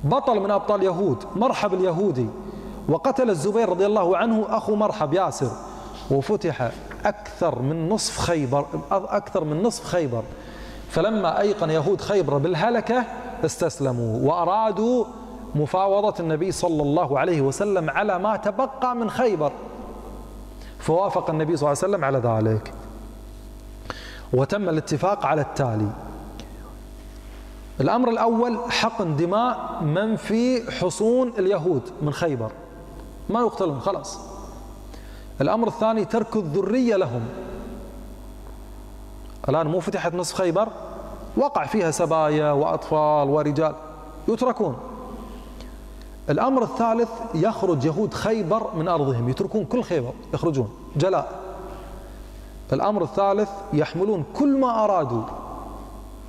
بطل 0.03 0.39
من 0.39 0.51
أبطال 0.51 0.83
يهود 0.83 1.17
مرحب 1.35 1.73
اليهودي. 1.73 2.27
وقتل 2.89 3.29
الزبير 3.29 3.69
رضي 3.69 3.85
الله 3.85 4.17
عنه 4.17 4.45
أخو 4.49 4.75
مرحب 4.75 5.13
ياسر. 5.13 5.51
وفتح 6.11 6.71
أكثر 7.05 7.59
من 7.59 7.89
نصف 7.89 8.17
خيبر 8.17 8.65
أكثر 8.91 9.43
من 9.43 9.63
نصف 9.63 9.85
خيبر. 9.85 10.23
فلما 10.89 11.41
أيقن 11.41 11.69
يهود 11.69 12.01
خيبر 12.01 12.37
بالهلكة 12.37 13.03
استسلموا 13.45 14.29
وأرادوا 14.29 15.05
مفاوضة 15.55 16.13
النبي 16.19 16.51
صلى 16.51 16.81
الله 16.83 17.19
عليه 17.19 17.41
وسلم 17.41 17.89
على 17.89 18.19
ما 18.19 18.37
تبقى 18.37 18.95
من 18.95 19.09
خيبر. 19.09 19.51
فوافق 20.79 21.29
النبي 21.29 21.57
صلى 21.57 21.71
الله 21.71 21.83
عليه 21.83 21.93
وسلم 21.93 22.05
على 22.05 22.17
ذلك. 22.17 22.73
وتم 24.33 24.69
الاتفاق 24.69 25.25
على 25.25 25.41
التالي. 25.41 25.89
الأمر 27.81 28.09
الأول 28.09 28.71
حقن 28.71 29.15
دماء 29.15 29.83
من 29.83 30.15
في 30.15 30.71
حصون 30.71 31.33
اليهود 31.39 31.81
من 32.01 32.13
خيبر. 32.13 32.51
ما 33.29 33.39
يقتلون 33.39 33.79
خلاص. 33.79 34.19
الأمر 35.41 35.67
الثاني 35.67 36.05
ترك 36.05 36.35
الذرية 36.35 36.95
لهم. 36.95 37.21
الآن 39.49 39.67
مو 39.67 39.79
فتحت 39.79 40.13
نصف 40.13 40.35
خيبر 40.35 40.67
وقع 41.37 41.65
فيها 41.65 41.91
سبايا 41.91 42.51
وأطفال 42.51 43.29
ورجال 43.29 43.75
يتركون. 44.27 44.77
الأمر 46.29 46.63
الثالث 46.63 47.09
يخرج 47.33 47.85
يهود 47.85 48.13
خيبر 48.13 48.75
من 48.75 48.87
أرضهم. 48.87 49.29
يتركون 49.29 49.65
كل 49.65 49.83
خيبر 49.83 50.11
يخرجون. 50.33 50.69
جلاء. 50.95 51.41
الأمر 52.73 53.03
الثالث 53.03 53.49
يحملون 53.73 54.23
كل 54.39 54.59
ما 54.59 54.83
أرادوا 54.83 55.23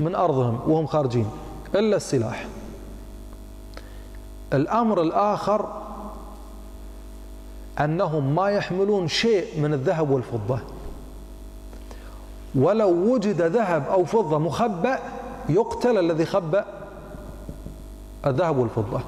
من 0.00 0.14
أرضهم 0.14 0.60
وهم 0.66 0.86
خارجين 0.86 1.26
إلا 1.74 1.96
السلاح. 1.96 2.46
الأمر 4.52 5.02
الآخر 5.02 5.82
أنهم 7.80 8.34
ما 8.34 8.50
يحملون 8.50 9.08
شيء 9.08 9.60
من 9.60 9.72
الذهب 9.74 10.10
والفضة. 10.10 10.58
ولو 12.54 12.90
وجد 12.90 13.42
ذهب 13.42 13.88
أو 13.88 14.04
فضة 14.04 14.38
مخبأ 14.38 14.98
يقتل 15.48 15.98
الذي 15.98 16.26
خبأ 16.26 16.64
الذهب 18.26 18.56
والفضة. 18.58 19.00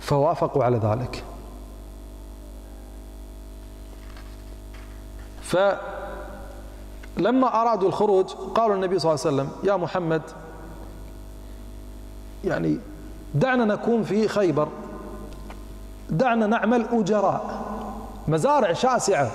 فوافقوا 0.00 0.64
على 0.64 0.76
ذلك. 0.76 1.24
فلما 5.42 5.78
أرادوا 7.60 7.88
الخروج 7.88 8.26
قالوا 8.54 8.76
النبي 8.76 8.98
صلى 8.98 9.10
الله 9.12 9.26
عليه 9.26 9.36
وسلم 9.36 9.50
يا 9.64 9.76
محمد 9.76 10.22
يعني 12.44 12.78
دعنا 13.34 13.64
نكون 13.64 14.02
في 14.02 14.28
خيبر 14.28 14.68
دعنا 16.10 16.46
نعمل 16.46 16.86
أجراء 16.92 17.62
مزارع 18.28 18.72
شاسعة. 18.72 19.30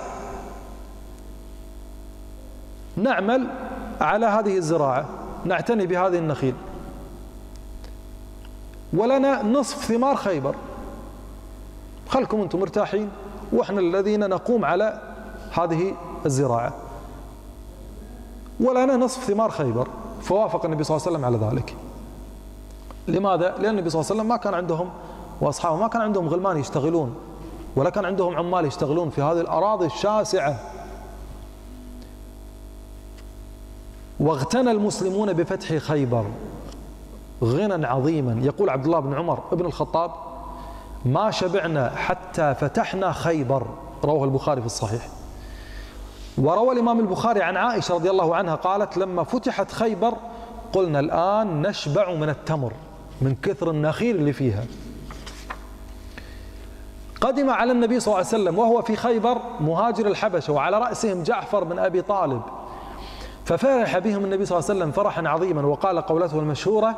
نعمل 3.02 3.46
على 4.00 4.26
هذه 4.26 4.56
الزراعة 4.56 5.04
نعتني 5.44 5.86
بهذه 5.86 6.18
النخيل. 6.18 6.54
ولنا 8.92 9.42
نصف 9.42 9.84
ثمار 9.84 10.16
خيبر. 10.16 10.54
خلكم 12.08 12.40
أنتم 12.40 12.60
مرتاحين 12.60 13.10
وإحنا 13.52 13.80
الذين 13.80 14.28
نقوم 14.28 14.64
على 14.64 15.00
هذه 15.52 15.94
الزراعة. 16.26 16.72
ولنا 18.60 18.96
نصف 18.96 19.24
ثمار 19.24 19.50
خيبر. 19.50 19.88
فوافق 20.22 20.64
النبي 20.64 20.84
صلى 20.84 20.96
الله 20.96 21.06
عليه 21.06 21.16
وسلم 21.16 21.24
على 21.24 21.50
ذلك. 21.52 21.76
لماذا؟ 23.08 23.54
لأن 23.58 23.70
النبي 23.74 23.90
صلى 23.90 24.00
الله 24.00 24.10
عليه 24.10 24.20
وسلم 24.20 24.28
ما 24.28 24.36
كان 24.36 24.54
عندهم 24.54 24.90
وأصحابه 25.40 25.76
ما 25.76 25.88
كان 25.88 26.02
عندهم 26.02 26.28
غلمان 26.28 26.56
يشتغلون 26.56 27.14
ولا 27.76 27.90
كان 27.90 28.04
عندهم 28.04 28.36
عمال 28.36 28.64
يشتغلون 28.64 29.10
في 29.10 29.22
هذه 29.22 29.40
الأراضي 29.40 29.86
الشاسعة. 29.86 30.58
واغتنى 34.20 34.70
المسلمون 34.70 35.32
بفتح 35.32 35.76
خيبر 35.76 36.24
غنى 37.44 37.86
عظيما. 37.86 38.40
يقول 38.42 38.70
عبد 38.70 38.84
الله 38.84 39.00
بن 39.00 39.14
عمر 39.14 39.42
ابن 39.52 39.66
الخطاب 39.66 40.10
ما 41.04 41.30
شبعنا 41.30 41.90
حتى 41.96 42.54
فتحنا 42.54 43.12
خيبر. 43.12 43.66
رواه 44.04 44.24
البخاري 44.24 44.60
في 44.60 44.66
الصحيح. 44.66 45.08
وروى 46.38 46.72
الإمام 46.72 47.00
البخاري 47.00 47.42
عن 47.42 47.56
عائشة 47.56 47.94
رضي 47.94 48.10
الله 48.10 48.36
عنها 48.36 48.54
قالت 48.54 48.96
لما 48.96 49.24
فتحت 49.24 49.72
خيبر 49.72 50.14
قلنا 50.72 51.00
الآن 51.00 51.62
نشبع 51.62 52.14
من 52.14 52.28
التمر 52.28 52.72
من 53.20 53.36
كثر 53.42 53.70
النخيل 53.70 54.16
اللي 54.16 54.32
فيها. 54.32 54.64
قدم 57.20 57.50
على 57.50 57.72
النبي 57.72 58.00
صلى 58.00 58.06
الله 58.06 58.26
عليه 58.26 58.28
وسلم 58.28 58.58
وهو 58.58 58.82
في 58.82 58.96
خيبر 58.96 59.38
مهاجر 59.60 60.06
الحبشة 60.06 60.52
وعلى 60.52 60.78
رأسهم 60.78 61.22
جعفر 61.22 61.64
بن 61.64 61.78
أبي 61.78 62.02
طالب. 62.02 62.42
ففرح 63.48 63.98
بهم 63.98 64.24
النبي 64.24 64.46
صلى 64.46 64.58
الله 64.58 64.70
عليه 64.70 64.78
وسلم 64.80 64.90
فرحا 64.92 65.28
عظيما 65.28 65.66
وقال 65.66 66.00
قولته 66.00 66.38
المشهورة 66.38 66.96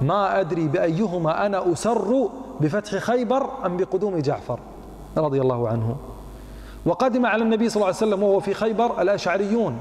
ما 0.00 0.40
أدري 0.40 0.68
بأيهما 0.68 1.46
أنا 1.46 1.72
أسر 1.72 2.28
بفتح 2.60 2.98
خيبر 2.98 3.46
أم 3.66 3.76
بقدوم 3.76 4.18
جعفر. 4.18 4.58
رضي 5.16 5.40
الله 5.40 5.68
عنه. 5.68 5.96
وقدم 6.86 7.26
على 7.26 7.42
النبي 7.42 7.68
صلى 7.68 7.76
الله 7.76 7.86
عليه 7.86 7.96
وسلم 7.96 8.22
وهو 8.22 8.40
في 8.40 8.54
خيبر 8.54 9.02
الأشعريون 9.02 9.78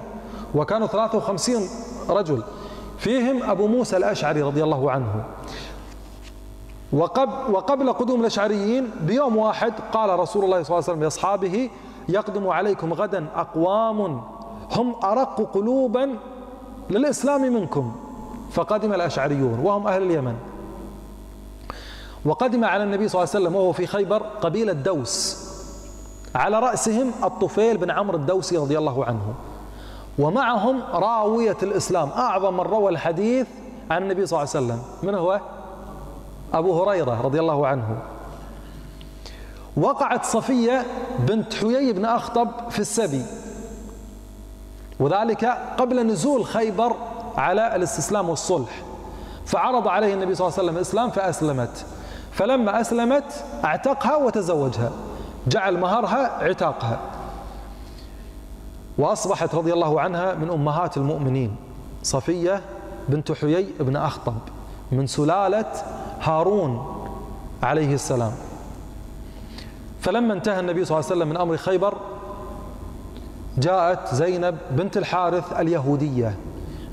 وكانوا 0.55 0.87
53 0.87 1.69
رجل. 2.09 2.43
فيهم 2.97 3.43
أبو 3.43 3.67
موسى 3.67 3.97
الأشعري 3.97 4.41
رضي 4.41 4.63
الله 4.63 4.91
عنه. 4.91 5.23
وقبل 7.49 7.93
قدوم 7.93 8.21
الأشعريين 8.21 8.91
بيوم 9.01 9.37
واحد 9.37 9.73
قال 9.93 10.19
رسول 10.19 10.43
الله 10.43 10.63
صلى 10.63 10.69
الله 10.69 10.83
عليه 10.83 10.93
وسلم 10.93 11.03
لأصحابه 11.03 11.69
يقدم 12.09 12.47
عليكم 12.47 12.93
غدا 12.93 13.25
أقوام 13.35 14.21
هم 14.71 14.95
أرق 15.03 15.51
قلوبا 15.53 16.17
للإسلام 16.89 17.41
منكم 17.41 17.95
فقدم 18.51 18.93
الأشعريون 18.93 19.59
وهم 19.59 19.87
أهل 19.87 20.01
اليمن. 20.01 20.35
وقدم 22.25 22.65
على 22.65 22.83
النبي 22.83 23.07
صلى 23.07 23.23
الله 23.23 23.35
عليه 23.35 23.45
وسلم 23.45 23.55
وهو 23.55 23.71
في 23.71 23.87
خيبر 23.87 24.17
قبيلة 24.17 24.73
دوس. 24.73 25.45
على 26.35 26.59
رأسهم 26.59 27.11
الطفيل 27.23 27.77
بن 27.77 27.91
عمرو 27.91 28.17
الدوسي 28.17 28.57
رضي 28.57 28.77
الله 28.77 29.05
عنه. 29.05 29.33
ومعهم 30.19 30.81
راوية 30.93 31.57
الإسلام 31.63 32.09
أعظم 32.09 32.53
من 32.53 32.59
روى 32.59 32.91
الحديث 32.91 33.47
عن 33.91 34.03
النبي 34.03 34.25
صلى 34.25 34.43
الله 34.43 34.49
عليه 34.55 34.65
وسلم. 34.65 34.81
من 35.03 35.15
هو؟ 35.15 35.41
أبو 36.53 36.83
هريرة 36.83 37.21
رضي 37.21 37.39
الله 37.39 37.67
عنه. 37.67 37.97
وقعت 39.77 40.25
صفية 40.25 40.85
بنت 41.19 41.53
حيي 41.53 41.93
بن 41.93 42.05
أخطب 42.05 42.49
في 42.69 42.79
السبي. 42.79 43.25
وذلك 44.99 45.45
قبل 45.77 46.07
نزول 46.07 46.45
خيبر 46.45 46.95
على 47.37 47.75
الاستسلام 47.75 48.29
والصلح. 48.29 48.81
فعرض 49.45 49.87
عليه 49.87 50.13
النبي 50.13 50.35
صلى 50.35 50.47
الله 50.47 50.57
عليه 50.57 50.67
وسلم 50.67 50.77
الإسلام 50.77 51.09
فأسلمت. 51.09 51.85
فلما 52.31 52.81
أسلمت 52.81 53.45
اعتقها 53.65 54.15
وتزوجها 54.15 54.91
جعل 55.47 55.77
مهرها 55.77 56.43
عتاقها. 56.43 56.99
وأصبحت 58.97 59.55
رضي 59.55 59.73
الله 59.73 60.01
عنها 60.01 60.33
من 60.33 60.49
أمهات 60.49 60.97
المؤمنين 60.97 61.55
صفية 62.03 62.61
بنت 63.09 63.31
حيي 63.31 63.67
بن 63.79 63.95
أخطب 63.95 64.35
من 64.91 65.07
سلالة 65.07 65.71
هارون 66.21 67.01
عليه 67.63 67.93
السلام. 67.93 68.31
فلما 70.01 70.33
انتهى 70.33 70.59
النبي 70.59 70.85
صلى 70.85 70.97
الله 70.97 71.09
عليه 71.11 71.15
وسلم 71.21 71.29
من 71.29 71.37
أمر 71.37 71.57
خيبر 71.57 71.97
جاءت 73.57 74.15
زينب 74.15 74.57
بنت 74.71 74.97
الحارث 74.97 75.53
اليهودية 75.53 76.35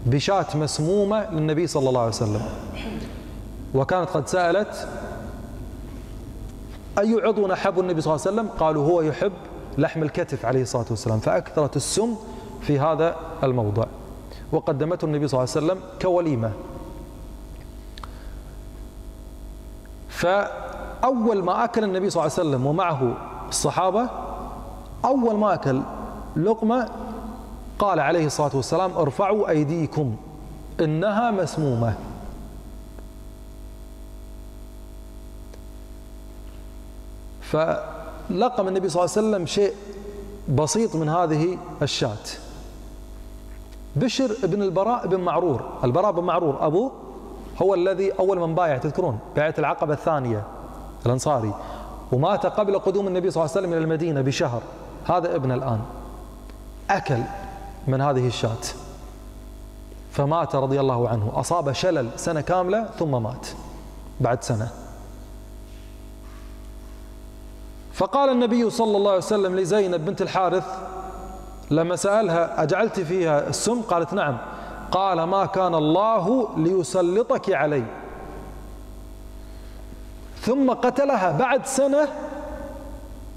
بشاة 0.06 0.46
مسمومة 0.54 1.30
للنبي 1.30 1.66
صلى 1.66 1.88
الله 1.88 2.00
عليه 2.00 2.10
وسلم. 2.10 2.42
وكانت 3.74 4.10
قد 4.10 4.28
سألت 4.28 4.88
أي 6.98 7.20
عضو 7.22 7.46
نحب 7.46 7.80
النبي 7.80 8.00
صلى 8.00 8.14
الله 8.14 8.26
عليه 8.26 8.36
وسلم؟ 8.36 8.48
قالوا 8.58 8.86
هو 8.86 9.02
يحب 9.02 9.32
لحم 9.78 10.02
الكتف 10.02 10.46
عليه 10.46 10.62
الصلاة 10.62 10.86
والسلام. 10.90 11.18
فأكثرت 11.18 11.76
السم 11.76 12.14
في 12.60 12.80
هذا 12.80 13.16
الموضع. 13.42 13.84
وقدمته 14.52 15.04
النبي 15.04 15.28
صلى 15.28 15.40
الله 15.40 15.54
عليه 15.56 15.66
وسلم 15.66 15.80
كوليمة. 16.02 16.52
فأول 20.08 21.44
ما 21.44 21.64
أكل 21.64 21.84
النبي 21.84 22.10
صلى 22.10 22.22
الله 22.22 22.32
عليه 22.38 22.48
وسلم 22.48 22.66
ومعه 22.66 23.14
الصحابة 23.48 24.08
أول 25.04 25.36
ما 25.36 25.54
أكل 25.54 25.82
لقمة 26.36 26.88
قال 27.78 28.00
عليه 28.00 28.26
الصلاة 28.26 28.56
والسلام 28.56 28.96
ارفعوا 28.96 29.48
أيديكم 29.48 30.16
إنها 30.80 31.30
مسمومة. 31.30 31.94
فلقم 37.40 38.68
النبي 38.68 38.88
صلى 38.88 39.04
الله 39.04 39.12
عليه 39.16 39.28
وسلم 39.28 39.46
شيء 39.46 39.74
بسيط 40.48 40.96
من 40.96 41.08
هذه 41.08 41.58
الشاة. 41.82 42.24
بشر 43.96 44.30
بن 44.42 44.62
البراء 44.62 45.06
بن 45.06 45.20
معرور. 45.20 45.62
البراء 45.84 46.12
بن 46.12 46.24
معرور 46.24 46.66
أبوه 46.66 46.92
هو 47.62 47.74
الذي 47.74 48.10
أول 48.10 48.38
من 48.38 48.54
بايع 48.54 48.78
تذكرون؟ 48.78 49.18
بيعة 49.34 49.54
العقبة 49.58 49.94
الثانية 49.94 50.42
الأنصاري. 51.06 51.54
ومات 52.12 52.46
قبل 52.46 52.78
قدوم 52.78 53.06
النبي 53.08 53.30
صلى 53.30 53.40
الله 53.42 53.56
عليه 53.56 53.60
وسلم 53.66 53.76
إلى 53.78 53.84
المدينة 53.84 54.20
بشهر. 54.20 54.62
هذا 55.04 55.36
ابن 55.36 55.52
الآن. 55.52 55.80
أكل 56.96 57.22
من 57.88 58.00
هذه 58.00 58.26
الشاة. 58.26 58.64
فمات 60.12 60.54
رضي 60.54 60.80
الله 60.80 61.08
عنه. 61.08 61.32
أصاب 61.34 61.72
شلل 61.72 62.10
سنة 62.16 62.40
كاملة 62.40 62.88
ثم 62.98 63.22
مات. 63.22 63.46
بعد 64.20 64.44
سنة. 64.44 64.68
فقال 67.92 68.30
النبي 68.30 68.70
صلى 68.70 68.96
الله 68.96 69.10
عليه 69.10 69.18
وسلم 69.18 69.56
لزينب 69.56 70.04
بنت 70.04 70.22
الحارث 70.22 70.66
لما 71.70 71.96
سألها 71.96 72.62
أجعلت 72.62 73.00
فيها 73.00 73.48
السم؟ 73.48 73.82
قالت 73.82 74.12
نعم. 74.12 74.38
قال 74.90 75.22
ما 75.22 75.46
كان 75.46 75.74
الله 75.74 76.48
ليسلطك 76.56 77.50
علي. 77.50 77.84
ثم 80.40 80.70
قتلها 80.70 81.32
بعد 81.32 81.66
سنة 81.66 82.08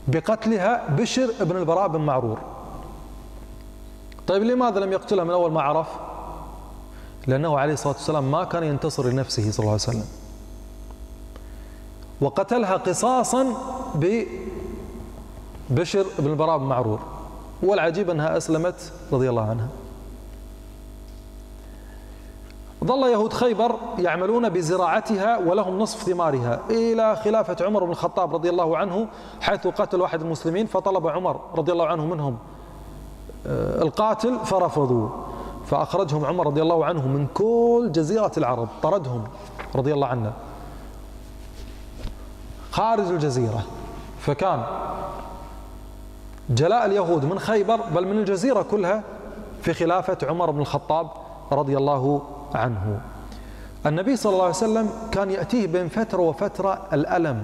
بقتلها 0.08 0.90
بشر 0.90 1.30
بن 1.40 1.58
البراء 1.58 1.88
بن 1.88 2.02
معرور. 2.02 2.55
طيب 4.28 4.44
لماذا 4.44 4.80
لم 4.80 4.92
يقتلها 4.92 5.24
من 5.24 5.32
أول 5.32 5.52
ما 5.52 5.62
عرف؟ 5.62 5.88
لأنه 7.28 7.60
عليه 7.60 7.74
الصلاة 7.74 7.94
والسلام 7.94 8.32
ما 8.32 8.44
كان 8.44 8.64
ينتصر 8.64 9.08
لنفسه 9.08 9.52
صلى 9.52 9.60
الله 9.60 9.72
عليه 9.72 9.82
وسلم. 9.82 10.06
وقتلها 12.22 12.78
قصاصا 12.78 13.48
ببشر 15.70 16.06
بن 16.20 16.30
البراء 16.32 16.58
بن 16.58 16.66
معرور 16.66 17.00
والعجيب 17.64 18.10
أنها 18.10 18.38
أسلمت 18.38 18.92
رضي 19.12 19.30
الله 19.30 19.50
عنها. 19.50 19.68
ظل 22.84 23.10
يهود 23.12 23.34
خيبر 23.34 23.76
يعملون 23.98 24.50
بزراعتها 24.50 25.38
ولهم 25.38 25.80
نصف 25.80 26.04
ثمارها 26.04 26.62
إلى 26.70 27.16
خلافة 27.16 27.66
عمر 27.66 27.84
بن 27.84 27.92
الخطاب 27.92 28.36
رضي 28.36 28.50
الله 28.50 28.78
عنه 28.78 29.08
حيث 29.42 29.68
قتل 29.68 30.02
واحد 30.02 30.22
المسلمين 30.22 30.66
فطلب 30.66 31.08
عمر 31.08 31.42
رضي 31.56 31.72
الله 31.72 31.88
عنه 31.88 32.06
منهم 32.06 32.38
القاتل 33.82 34.40
فرفضوا. 34.46 35.10
فأخرجهم 35.66 36.26
عمر 36.26 36.48
رضي 36.48 36.62
الله 36.62 36.86
عنه 36.86 37.08
من 37.08 37.28
كل 37.34 37.90
جزيرة 37.92 38.32
العرب 38.38 38.68
طردهم 38.84 39.24
رضي 39.76 39.94
الله 39.94 40.08
عنه. 40.08 40.34
خارج 42.72 43.08
الجزيرة. 43.08 43.64
فكان 44.20 44.64
جلاء 46.50 46.86
اليهود 46.86 47.26
من 47.26 47.40
خيبر 47.40 47.80
بل 47.96 48.08
من 48.08 48.20
الجزيرة 48.20 48.62
كلها 48.62 49.04
في 49.62 49.74
خلافة 49.74 50.18
عمر 50.24 50.52
بن 50.52 50.60
الخطاب 50.60 51.08
رضي 51.52 51.78
الله 51.78 52.22
عنه. 52.56 53.02
النبي 53.86 54.16
صلى 54.16 54.34
الله 54.34 54.44
عليه 54.44 54.56
وسلم 54.56 54.90
كان 55.12 55.32
يأتيه 55.32 55.68
بين 55.68 55.90
فترة 55.90 56.22
وفترة 56.22 56.82
الألم 56.94 57.44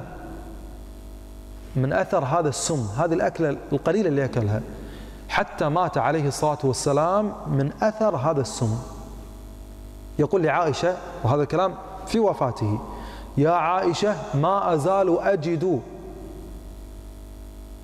من 1.76 1.94
أثر 1.94 2.26
هذا 2.26 2.50
السم 2.50 2.88
هذه 2.98 3.14
الأكلة 3.14 3.58
القليلة 3.74 4.10
اللي 4.10 4.26
أكلها 4.26 4.62
حتى 5.32 5.70
مات 5.70 5.98
عليه 5.98 6.28
الصلاة 6.28 6.58
والسلام 6.64 7.34
من 7.48 7.72
أثر 7.82 8.16
هذا 8.16 8.42
السم. 8.42 8.76
يقول 10.20 10.44
لعائشة 10.44 10.98
وهذا 11.24 11.42
الكلام 11.42 11.74
في 12.08 12.20
وفاته 12.20 12.80
يا 13.38 13.50
عائشة 13.50 14.16
ما 14.34 14.74
أزال 14.74 15.20
أجد 15.20 15.82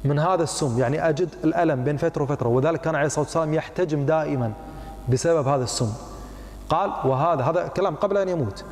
من 0.03 0.19
هذا 0.19 0.43
السم. 0.43 0.79
يعني 0.79 1.10
أجد 1.10 1.29
الألم 1.43 1.83
بين 1.83 1.97
فترة 1.97 2.23
وفترة 2.23 2.47
وذلك 2.47 2.81
كان 2.81 2.95
عليه 2.95 3.05
الصلاة 3.05 3.25
والسلام 3.25 3.53
يحتجم 3.53 4.05
دائما 4.05 4.53
بسبب 5.10 5.47
هذا 5.47 5.63
السم. 5.63 5.93
قال 6.69 6.91
وهذا 7.05 7.43
هذا 7.43 7.67
كلام 7.67 7.95
قبل 7.95 8.17
أن 8.17 8.29
يموت. 8.29 8.65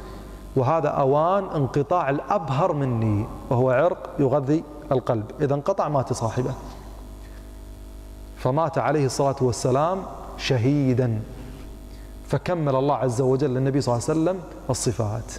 وهذا 0.55 0.87
أوان 0.89 1.43
انقطاع 1.43 2.09
الأبهر 2.09 2.73
مني 2.73 3.25
وهو 3.49 3.71
عرق 3.71 4.09
يغذي 4.19 4.63
القلب. 4.91 5.31
إذا 5.41 5.53
انقطع 5.53 5.87
مات 5.89 6.13
صاحبه. 6.13 6.53
فمات 8.45 8.77
عليه 8.77 9.05
الصلاة 9.05 9.35
والسلام 9.41 10.03
شهيدا. 10.37 11.21
فكمل 12.27 12.75
الله 12.75 12.95
عز 12.95 13.21
وجل 13.21 13.49
للنبي 13.49 13.81
صلى 13.81 13.95
الله 13.95 14.05
عليه 14.09 14.19
وسلم 14.21 14.41
الصفات. 14.69 15.33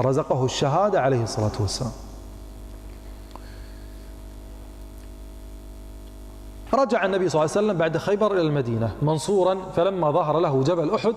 رزقه 0.00 0.44
الشهادة 0.44 1.00
عليه 1.00 1.22
الصلاة 1.22 1.52
والسلام. 1.60 1.92
رجع 6.74 7.04
النبي 7.04 7.28
صلى 7.28 7.42
الله 7.42 7.56
عليه 7.56 7.66
وسلم 7.66 7.78
بعد 7.78 7.96
خيبر 7.96 8.32
إلى 8.32 8.40
المدينة 8.40 8.94
منصورا 9.02 9.58
فلما 9.76 10.10
ظهر 10.10 10.40
له 10.40 10.62
جبل 10.62 10.94
أحد 10.94 11.14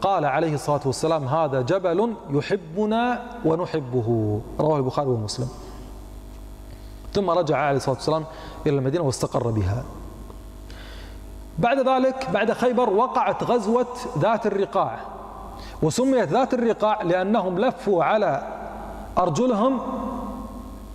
قال 0.00 0.24
عليه 0.24 0.54
الصلاة 0.54 0.80
والسلام 0.86 1.24
هذا 1.24 1.60
جبل 1.62 2.14
يحبنا 2.30 3.22
ونحبه. 3.44 4.40
رواه 4.60 4.76
البخاري 4.76 5.08
ومسلم. 5.08 5.48
ثم 7.16 7.30
رجع 7.30 7.56
عليه 7.56 7.76
الصلاة 7.76 7.96
والسلام 7.96 8.24
إلى 8.66 8.78
المدينة 8.78 9.04
واستقر 9.04 9.50
بها. 9.50 9.84
بعد 11.58 11.88
ذلك 11.88 12.30
بعد 12.30 12.52
خيبر 12.52 12.90
وقعت 12.90 13.44
غزوة 13.44 13.86
ذات 14.18 14.46
الرقاع 14.46 14.98
وسميت 15.82 16.28
ذات 16.28 16.54
الرقاع 16.54 17.02
لأنهم 17.02 17.58
لفوا 17.58 18.04
على 18.04 18.42
أرجلهم 19.18 19.80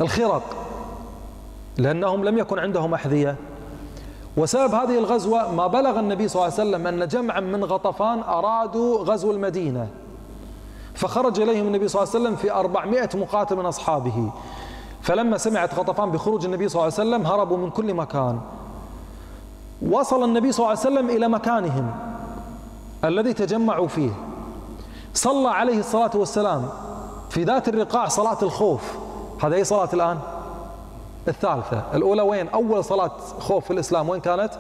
الخرق 0.01 0.43
لأنهم 1.77 2.25
لم 2.25 2.37
يكن 2.37 2.59
عندهم 2.59 2.93
أحذية. 2.93 3.35
وسبب 4.37 4.73
هذه 4.73 4.97
الغزوة 4.99 5.51
ما 5.51 5.67
بلغ 5.67 5.99
النبي 5.99 6.27
صلى 6.27 6.41
الله 6.41 6.53
عليه 6.59 6.69
وسلم 6.69 6.87
أن 6.87 7.07
جمعا 7.07 7.39
من 7.39 7.63
غطفان 7.63 8.19
أرادوا 8.23 8.97
غزو 8.97 9.31
المدينة 9.31 9.87
فخرج 10.93 11.39
إليهم 11.39 11.67
النبي 11.67 11.87
صلى 11.87 12.03
الله 12.03 12.13
عليه 12.15 12.23
وسلم 12.23 12.35
في 12.35 12.51
أربعمائة 12.51 13.09
مقاتل 13.13 13.55
من 13.55 13.65
أصحابه. 13.65 14.31
فلما 15.01 15.37
سمعت 15.37 15.79
غطفان 15.79 16.11
بخروج 16.11 16.45
النبي 16.45 16.69
صلى 16.69 16.75
الله 16.81 16.93
عليه 16.99 17.09
وسلم 17.09 17.27
هربوا 17.27 17.57
من 17.57 17.69
كل 17.69 17.93
مكان. 17.93 18.41
وصل 19.89 20.23
النبي 20.23 20.51
صلى 20.51 20.59
الله 20.59 20.69
عليه 20.69 20.79
وسلم 20.79 21.09
إلى 21.09 21.27
مكانهم 21.27 21.91
الذي 23.03 23.33
تجمعوا 23.33 23.87
فيه. 23.87 24.11
صلى 25.13 25.49
عليه 25.49 25.79
الصلاة 25.79 26.11
والسلام 26.15 26.69
في 27.29 27.43
ذات 27.43 27.67
الرقاع 27.69 28.07
صلاة 28.07 28.37
الخوف. 28.41 28.97
هذا 29.43 29.55
أي 29.55 29.63
صلاة 29.63 29.89
الآن؟ 29.93 30.19
الثالثة. 31.27 31.83
الأولى 31.93 32.21
وين؟ 32.21 32.47
أول 32.49 32.83
صلاة 32.83 33.11
خوف 33.39 33.65
في 33.65 33.73
الإسلام 33.73 34.09
وين 34.09 34.21
كانت؟ 34.21 34.53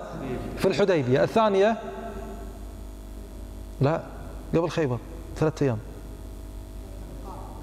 في 0.57 0.67
الحديبية. 0.67 1.23
الثانية؟ 1.23 1.77
لا 3.81 4.01
قبل 4.55 4.69
خيبر. 4.69 4.97
ثلاثة 5.35 5.65
أيام. 5.65 5.77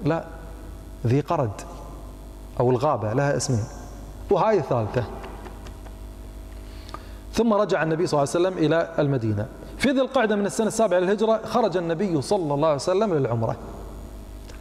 لا 0.05 0.25
ذي 1.07 1.21
قرد. 1.21 1.51
أو 2.59 2.71
الغابة 2.71 3.13
لها 3.13 3.37
اسمين. 3.37 3.63
وهاي 4.31 4.57
الثالثة. 4.57 5.03
ثم 7.33 7.53
رجع 7.53 7.83
النبي 7.83 8.07
صلى 8.07 8.23
الله 8.23 8.33
عليه 8.35 8.47
وسلم 8.47 8.65
إلى 8.65 8.93
المدينة. 8.99 9.47
في 9.77 9.89
ذي 9.89 10.01
القعدة 10.01 10.35
من 10.35 10.45
السنة 10.45 10.67
السابعة 10.67 10.99
للهجرة 10.99 11.41
خرج 11.45 11.77
النبي 11.77 12.21
صلى 12.21 12.53
الله 12.53 12.67
عليه 12.67 12.75
وسلم 12.75 13.13
للعمرة. 13.13 13.55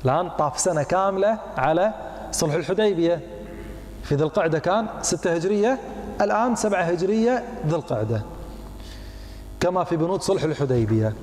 الآن 0.04 0.30
طاف 0.30 0.60
سنة 0.60 0.82
كاملة 0.82 1.38
على 1.56 1.92
صلح 2.32 2.54
الحديبية. 2.54 3.20
في 4.02 4.14
ذي 4.14 4.24
القعدة 4.24 4.58
كان 4.58 4.86
ستة 5.02 5.34
هجرية 5.34 5.78
الآن 6.20 6.56
سبعة 6.56 6.82
هجرية 6.82 7.44
ذي 7.66 7.76
القعدة. 7.76 8.22
كما 9.60 9.84
في 9.84 9.96
بنود 9.96 10.22
صلح 10.22 10.42
الحديبية. 10.42 11.14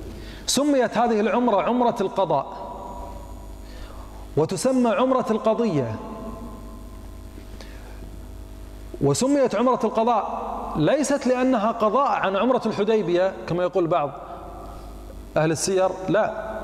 سميت 0.46 0.98
هذه 0.98 1.20
العمرة 1.20 1.62
عمرة 1.62 1.96
القضاء. 2.00 2.66
وتسمى 4.36 4.90
عمرة 4.90 5.26
القضية. 5.30 5.96
وسميت 9.00 9.54
عمرة 9.54 9.80
القضاء. 9.84 10.46
ليست 10.76 11.26
لأنها 11.26 11.72
قضاء 11.72 12.08
عن 12.08 12.36
عمرة 12.36 12.62
الحديبية 12.66 13.32
كما 13.48 13.62
يقول 13.62 13.86
بعض 13.86 14.10
أهل 15.36 15.50
السير 15.50 15.88
لا. 16.08 16.56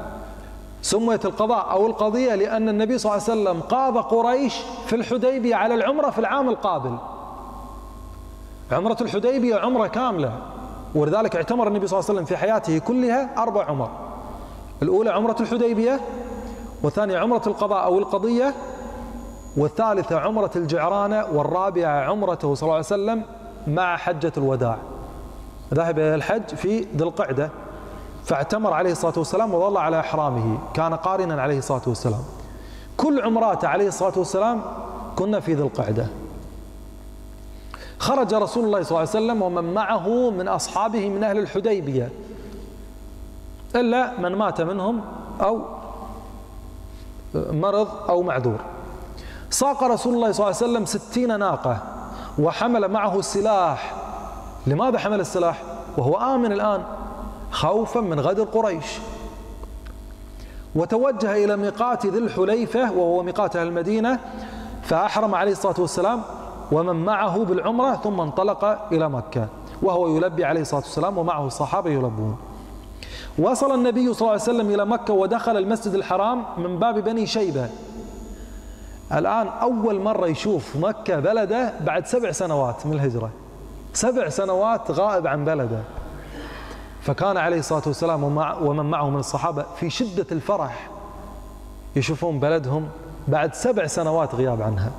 سميت 0.83 1.27
القضاء 1.27 1.71
أو 1.71 1.87
القضية 1.87 2.35
لأن 2.35 2.68
النبي 2.68 2.99
صلى 2.99 3.12
الله 3.12 3.23
عليه 3.29 3.40
وسلم 3.40 3.61
قاض 3.61 3.99
قريش 3.99 4.55
في 4.87 4.97
الحديبية 4.97 5.55
على 5.55 5.75
العمرة 5.75 6.11
في 6.11 6.18
العام 6.18 6.49
القابل. 6.49 6.97
عمرة 8.73 8.97
الحديبية 9.01 9.57
عمرة 9.57 9.87
كاملة 9.87 10.33
ولذلك 10.95 11.37
اعتمر 11.37 11.68
النبي 11.68 11.87
صلى 11.87 11.99
الله 11.99 12.11
عليه 12.11 12.21
وسلم 12.21 12.25
في 12.25 12.37
حياته 12.37 12.79
كلها 12.79 13.42
أربع 13.42 13.64
عمر. 13.64 13.90
الأولى 14.83 15.11
عمرة 15.11 15.37
الحديبية 15.40 16.01
والثانية 16.83 17.18
عمرة 17.18 17.42
القضاء 17.47 17.85
أو 17.85 17.99
القضية 17.99 18.55
والثالثة 19.57 20.21
عمرة 20.21 20.51
الجعرانة 20.57 21.27
والرابعة 21.33 22.05
عمرته 22.05 22.55
صلى 22.55 22.62
الله 22.62 22.75
عليه 22.75 22.85
وسلم 22.87 23.23
مع 23.67 23.97
حجة 23.97 24.33
الوداع. 24.37 24.79
ذهب 25.75 25.99
إلى 25.99 26.15
الحج 26.15 26.55
في 26.55 26.87
ذي 26.97 27.05
القعدة 27.05 27.51
فاعتمر 28.25 28.73
عليه 28.73 28.93
الصلاة 28.93 29.15
والسلام 29.17 29.55
وظل 29.55 29.77
على 29.77 30.01
إحرامه 30.01 30.59
كان 30.75 30.95
قارنا 30.95 31.43
عليه 31.43 31.59
الصلاة 31.59 31.83
والسلام. 31.87 32.23
كل 32.97 33.23
عمراته 33.23 33.69
عليه 33.69 33.88
الصلاة 33.88 34.12
والسلام 34.17 34.62
كنا 35.17 35.41
في 35.41 35.55
ذي 35.55 35.62
القعدة. 35.62 36.07
خرج 37.99 38.35
رسول 38.35 38.65
الله 38.65 38.83
صلى 38.83 38.91
الله 38.91 38.99
عليه 38.99 39.09
وسلم 39.11 39.43
ومن 39.43 39.75
معه 39.75 40.31
من 40.31 40.49
أصحابه 40.49 41.09
من 41.09 41.25
أهل 41.25 41.38
الحديبية 41.38 42.09
إلا 43.77 44.21
من 44.21 44.35
مات 44.35 44.61
منهم 44.61 45.01
أو 45.41 45.61
مرض 47.35 47.88
أو 48.09 48.23
معذور. 48.23 48.59
ساق 49.53 49.85
رسول 49.85 50.15
الله 50.15 50.33
صلى 50.33 50.47
الله 50.47 50.57
عليه 50.57 50.71
وسلم 50.73 50.85
ستين 50.85 51.38
ناقة 51.38 51.79
وحمل 52.38 52.88
معه 52.88 53.19
السلاح. 53.19 53.95
لماذا 54.67 54.99
حمل 54.99 55.21
السلاح؟ 55.21 55.62
وهو 55.99 56.17
آمن 56.17 56.53
الآن 56.53 56.83
خوفا 57.51 58.01
من 58.01 58.21
غدر 58.21 58.45
قريش. 58.45 58.87
وتوجه 60.75 61.45
إلى 61.45 61.57
ميقات 61.57 62.07
ذي 62.07 62.19
الحليفة 62.19 62.93
وهو 62.93 63.23
ميقات 63.23 63.57
أهل 63.57 63.67
المدينة 63.67 64.19
فأحرم 64.83 65.35
عليه 65.35 65.53
الصلاة 65.53 65.81
والسلام 65.81 66.23
ومن 66.73 67.05
معه 67.05 67.45
بالعمرة 67.45 67.97
ثم 67.97 68.21
انطلق 68.21 68.65
إلى 68.93 69.09
مكة 69.09 69.49
وهو 69.83 70.17
يلبي 70.17 70.45
عليه 70.45 70.61
الصلاة 70.61 70.81
والسلام 70.81 71.19
ومعه 71.19 71.47
الصحابة 71.47 71.91
يلبون. 71.91 72.37
وصل 73.38 73.75
النبي 73.75 74.15
صلى 74.15 74.21
الله 74.21 74.31
عليه 74.31 74.43
وسلم 74.43 74.71
إلى 74.71 74.87
مكة 74.87 75.15
ودخل 75.15 75.57
المسجد 75.57 75.95
الحرام 75.95 76.45
من 76.59 76.79
باب 76.79 76.99
بني 76.99 77.27
شيبة. 77.27 77.69
الآن 79.12 79.48
أول 79.48 80.01
مرة 80.01 80.27
يشوف 80.27 80.77
مكة 80.77 81.20
بلده 81.20 81.72
بعد 81.81 82.07
سبع 82.07 82.33
سنوات 82.33 82.87
من 82.87 82.92
الهجرة. 82.92 83.31
سبع 83.92 84.29
سنوات 84.29 84.90
غائب 84.90 85.27
عن 85.27 85.44
بلده. 85.44 85.81
فكان 87.03 87.37
عليه 87.37 87.59
الصلاة 87.59 87.83
والسلام 87.87 88.25
ومن 88.62 88.90
معه 88.90 89.11
من 89.11 89.18
الصحابة 89.18 89.64
في 89.77 89.90
شدة 89.90 90.27
الفرح 90.33 90.90
يشوفون 91.96 92.40
بلدهم 92.40 92.88
بعد 93.29 93.55
سبع 93.55 93.87
سنوات 93.87 94.35
غياب 94.35 94.62
عنها. 94.62 94.90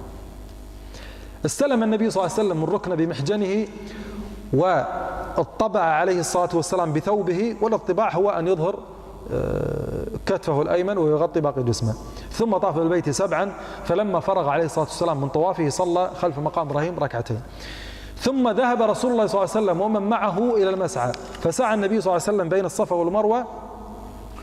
استلم 1.45 1.83
النبي 1.83 2.09
صلى 2.09 2.23
الله 2.23 2.33
عليه 2.33 2.47
وسلم 2.49 2.63
الركن 2.63 2.95
بمحجنه 2.95 3.67
واطبع 4.53 5.79
عليه 5.81 6.19
الصلاة 6.19 6.49
والسلام 6.53 6.93
بثوبه 6.93 7.55
والاطباع 7.61 8.15
هو 8.15 8.29
أن 8.29 8.47
يظهر 8.47 8.79
آه، 9.33 10.05
كتفه 10.25 10.61
الأيمن 10.61 10.97
ويغطي 10.97 11.41
باقي 11.41 11.63
جسمه. 11.63 11.93
ثم 12.33 12.57
طاف 12.57 12.75
بالبيت 12.75 13.09
سبعا 13.09 13.53
فلما 13.83 14.19
فرغ 14.19 14.49
عليه 14.49 14.65
الصلاة 14.65 14.85
والسلام 14.85 15.21
من 15.21 15.29
طوافه 15.29 15.69
صلى 15.69 16.09
خلف 16.21 16.39
مقام 16.39 16.69
إبراهيم 16.69 16.99
ركعتين. 16.99 17.41
ثم 18.17 18.49
ذهب 18.49 18.81
رسول 18.81 19.11
الله 19.11 19.25
صلى 19.25 19.43
الله 19.43 19.55
عليه 19.55 19.65
وسلم 19.65 19.81
ومن 19.81 20.09
معه 20.09 20.37
إلى 20.37 20.69
المسعى 20.69 21.11
فسعى 21.41 21.73
النبي 21.73 22.01
صلى 22.01 22.11
الله 22.11 22.23
عليه 22.27 22.37
وسلم 22.37 22.49
بين 22.49 22.65
الصفا 22.65 22.95
والمروة 22.95 23.45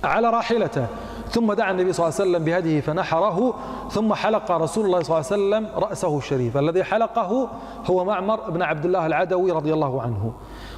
على 0.05 0.31
راحلته. 0.31 0.87
ثم 1.31 1.53
دعا 1.53 1.71
النبي 1.71 1.93
صلى 1.93 2.07
الله 2.07 2.21
عليه 2.21 2.31
وسلم 2.31 2.45
بهديه 2.45 2.81
فنحره 2.81 3.55
ثم 3.91 4.15
حلق 4.15 4.51
رسول 4.51 4.87
الله 4.87 5.03
صلى 5.03 5.19
الله 5.19 5.27
عليه 5.33 5.67
وسلم 5.67 5.83
رأسه 5.83 6.19
الشريف. 6.19 6.57
الذي 6.57 6.85
حلقه 6.85 7.49
هو 7.91 8.05
معمر 8.05 8.51
بن 8.51 8.63
عبد 8.63 8.85
الله 8.85 9.07
العدوي 9.07 9.51
رضي 9.51 9.73
الله 9.75 10.03
عنه. 10.03 10.33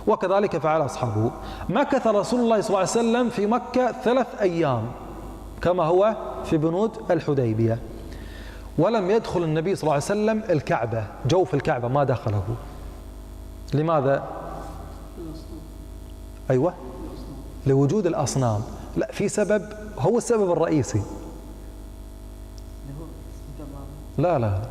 وكذلك 0.06 0.58
فعل 0.58 0.84
أصحابه. 0.84 1.30
مكث 1.68 2.06
رسول 2.06 2.40
الله 2.40 2.60
صلى 2.60 2.68
الله 2.68 2.78
عليه 2.78 2.88
وسلم 2.88 3.28
في 3.28 3.46
مكة 3.46 3.92
ثلاث 3.92 4.26
أيام. 4.40 5.01
كما 5.62 5.84
هو 5.84 6.16
في 6.44 6.56
بنود 6.56 7.10
الحديبية. 7.10 7.78
ولم 8.78 9.10
يدخل 9.10 9.42
النبي 9.42 9.74
صلى 9.74 9.82
الله 9.82 9.92
عليه 9.92 10.04
وسلم 10.04 10.42
الكعبة 10.50 11.04
جوف 11.26 11.54
الكعبة 11.54 11.88
ما 11.88 12.04
دخله. 12.04 12.42
لماذا؟ 13.74 14.28
أيوة 16.50 16.74
لوجود 17.66 18.06
الأصنام. 18.06 18.60
لا 18.96 19.12
في 19.12 19.28
سبب 19.28 19.68
هو 19.98 20.18
السبب 20.18 20.52
الرئيسي. 20.52 21.02
لا 24.18 24.38
لا. 24.38 24.62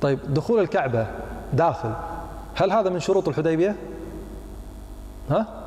طيب 0.00 0.34
دخول 0.34 0.60
الكعبة 0.60 1.06
داخل 1.52 1.92
هل 2.54 2.72
هذا 2.72 2.90
من 2.90 3.00
شروط 3.00 3.28
الحديبية؟ 3.28 3.76
ها؟ 5.30 5.61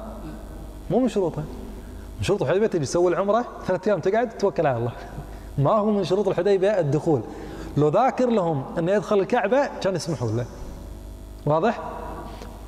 مو 0.91 0.99
من 0.99 1.07
شروطها 1.07 1.43
من 2.17 2.23
شروط 2.23 2.41
الحديبية 2.41 2.67
تجي 2.67 2.85
تسوي 2.85 3.11
العمرة 3.11 3.45
ثلاث 3.65 3.87
أيام 3.87 3.99
تقعد 3.99 4.29
توكل 4.29 4.67
على 4.67 4.77
الله. 4.77 4.91
ما 5.57 5.71
هو 5.71 5.91
من 5.91 6.03
شروط 6.03 6.27
الحديبية؟ 6.27 6.79
الدخول. 6.79 7.21
لو 7.77 7.87
ذاكر 7.87 8.29
لهم 8.29 8.63
أن 8.77 8.89
يدخل 8.89 9.19
الكعبة 9.19 9.69
كان 9.81 9.95
يسمحوا 9.95 10.31
له. 10.31 10.45
واضح؟ 11.45 11.79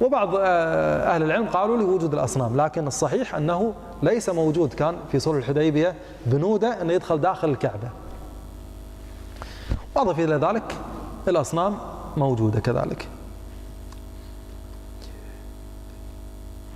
وبعض 0.02 0.36
آه، 0.36 1.16
أهل 1.16 1.24
العلم 1.24 1.48
قالوا 1.48 1.78
لوجود 1.78 2.14
الأصنام 2.14 2.62
لكن 2.62 2.88
الصحيح 2.88 3.36
أنه 3.36 3.74
ليس 4.04 4.30
موجود 4.30 4.74
كان 4.74 4.96
في 5.12 5.20
صلح 5.20 5.36
الحديبية 5.38 5.96
بنودة 6.26 6.82
أن 6.82 6.90
يدخل 6.90 7.22
داخل 7.22 7.50
الكعبة. 7.50 7.90
وأضف 9.96 10.20
إلى 10.20 10.36
ذلك 10.36 10.76
الأصنام 11.28 11.78
موجودة 12.18 12.60
كذلك. 12.60 13.08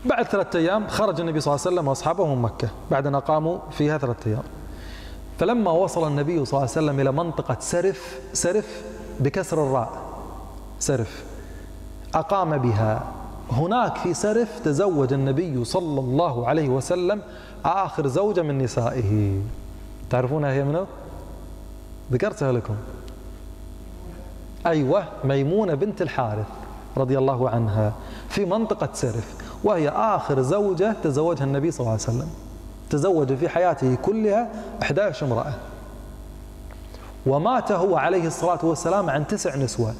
بعد 0.05 0.25
ثلاثة 0.25 0.59
أيام 0.59 0.87
خرج 0.87 1.19
النبي 1.19 1.39
صلى 1.39 1.53
الله 1.53 1.65
عليه 1.65 1.75
وسلم 1.75 1.87
وأصحابه 1.87 2.35
من 2.35 2.41
مكة. 2.41 2.69
بعد 2.91 3.07
أن 3.07 3.15
أقاموا 3.15 3.59
فيها 3.71 3.97
ثلاثة 3.97 4.29
أيام. 4.29 4.43
فلما 5.39 5.71
وصل 5.71 6.07
النبي 6.07 6.45
صلى 6.45 6.57
الله 6.57 6.59
عليه 6.59 6.71
وسلم 6.71 6.99
إلى 6.99 7.11
منطقة 7.11 7.57
سرف 7.59 8.19
سرف 8.33 8.83
بكسر 9.19 9.63
الراء. 9.63 10.01
سرف. 10.79 11.23
أقام 12.15 12.57
بها. 12.57 13.03
هناك 13.51 13.97
في 13.97 14.13
سرف 14.13 14.59
تزوج 14.59 15.13
النبي 15.13 15.65
صلى 15.65 15.99
الله 15.99 16.47
عليه 16.47 16.69
وسلم 16.69 17.21
آخر 17.65 18.07
زوجة 18.07 18.41
من 18.41 18.57
نسائه. 18.57 19.41
تعرفونها 20.09 20.51
هي 20.51 20.63
منو؟ 20.63 20.85
ذكرتها 22.11 22.51
لكم. 22.51 22.75
أيوة 24.65 25.03
ميمونة 25.23 25.73
بنت 25.73 26.01
الحارث 26.01 26.47
رضي 26.97 27.17
الله 27.17 27.49
عنها 27.49 27.93
في 28.29 28.45
منطقة 28.45 28.89
سرف. 28.93 29.40
وهي 29.63 29.89
آخر 29.89 30.41
زوجة 30.41 30.95
تزوجها 31.03 31.43
النبي 31.43 31.71
صلى 31.71 31.79
الله 31.79 31.91
عليه 31.91 32.01
وسلم. 32.03 32.29
تزوج 32.89 33.33
في 33.33 33.49
حياته 33.49 33.95
كلها 33.95 34.49
11 34.81 35.25
امرأة. 35.25 35.53
ومات 37.25 37.71
هو 37.71 37.97
عليه 37.97 38.27
الصلاة 38.27 38.59
والسلام 38.65 39.09
عن 39.09 39.27
تسع 39.27 39.55
نسوة. 39.55 39.93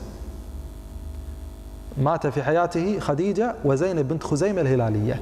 مات 1.98 2.28
في 2.28 2.44
حياته 2.44 3.00
خديجة 3.00 3.56
وزينب 3.66 4.08
بنت 4.08 4.24
خزيمة 4.24 4.62
الهلالية. 4.62 5.22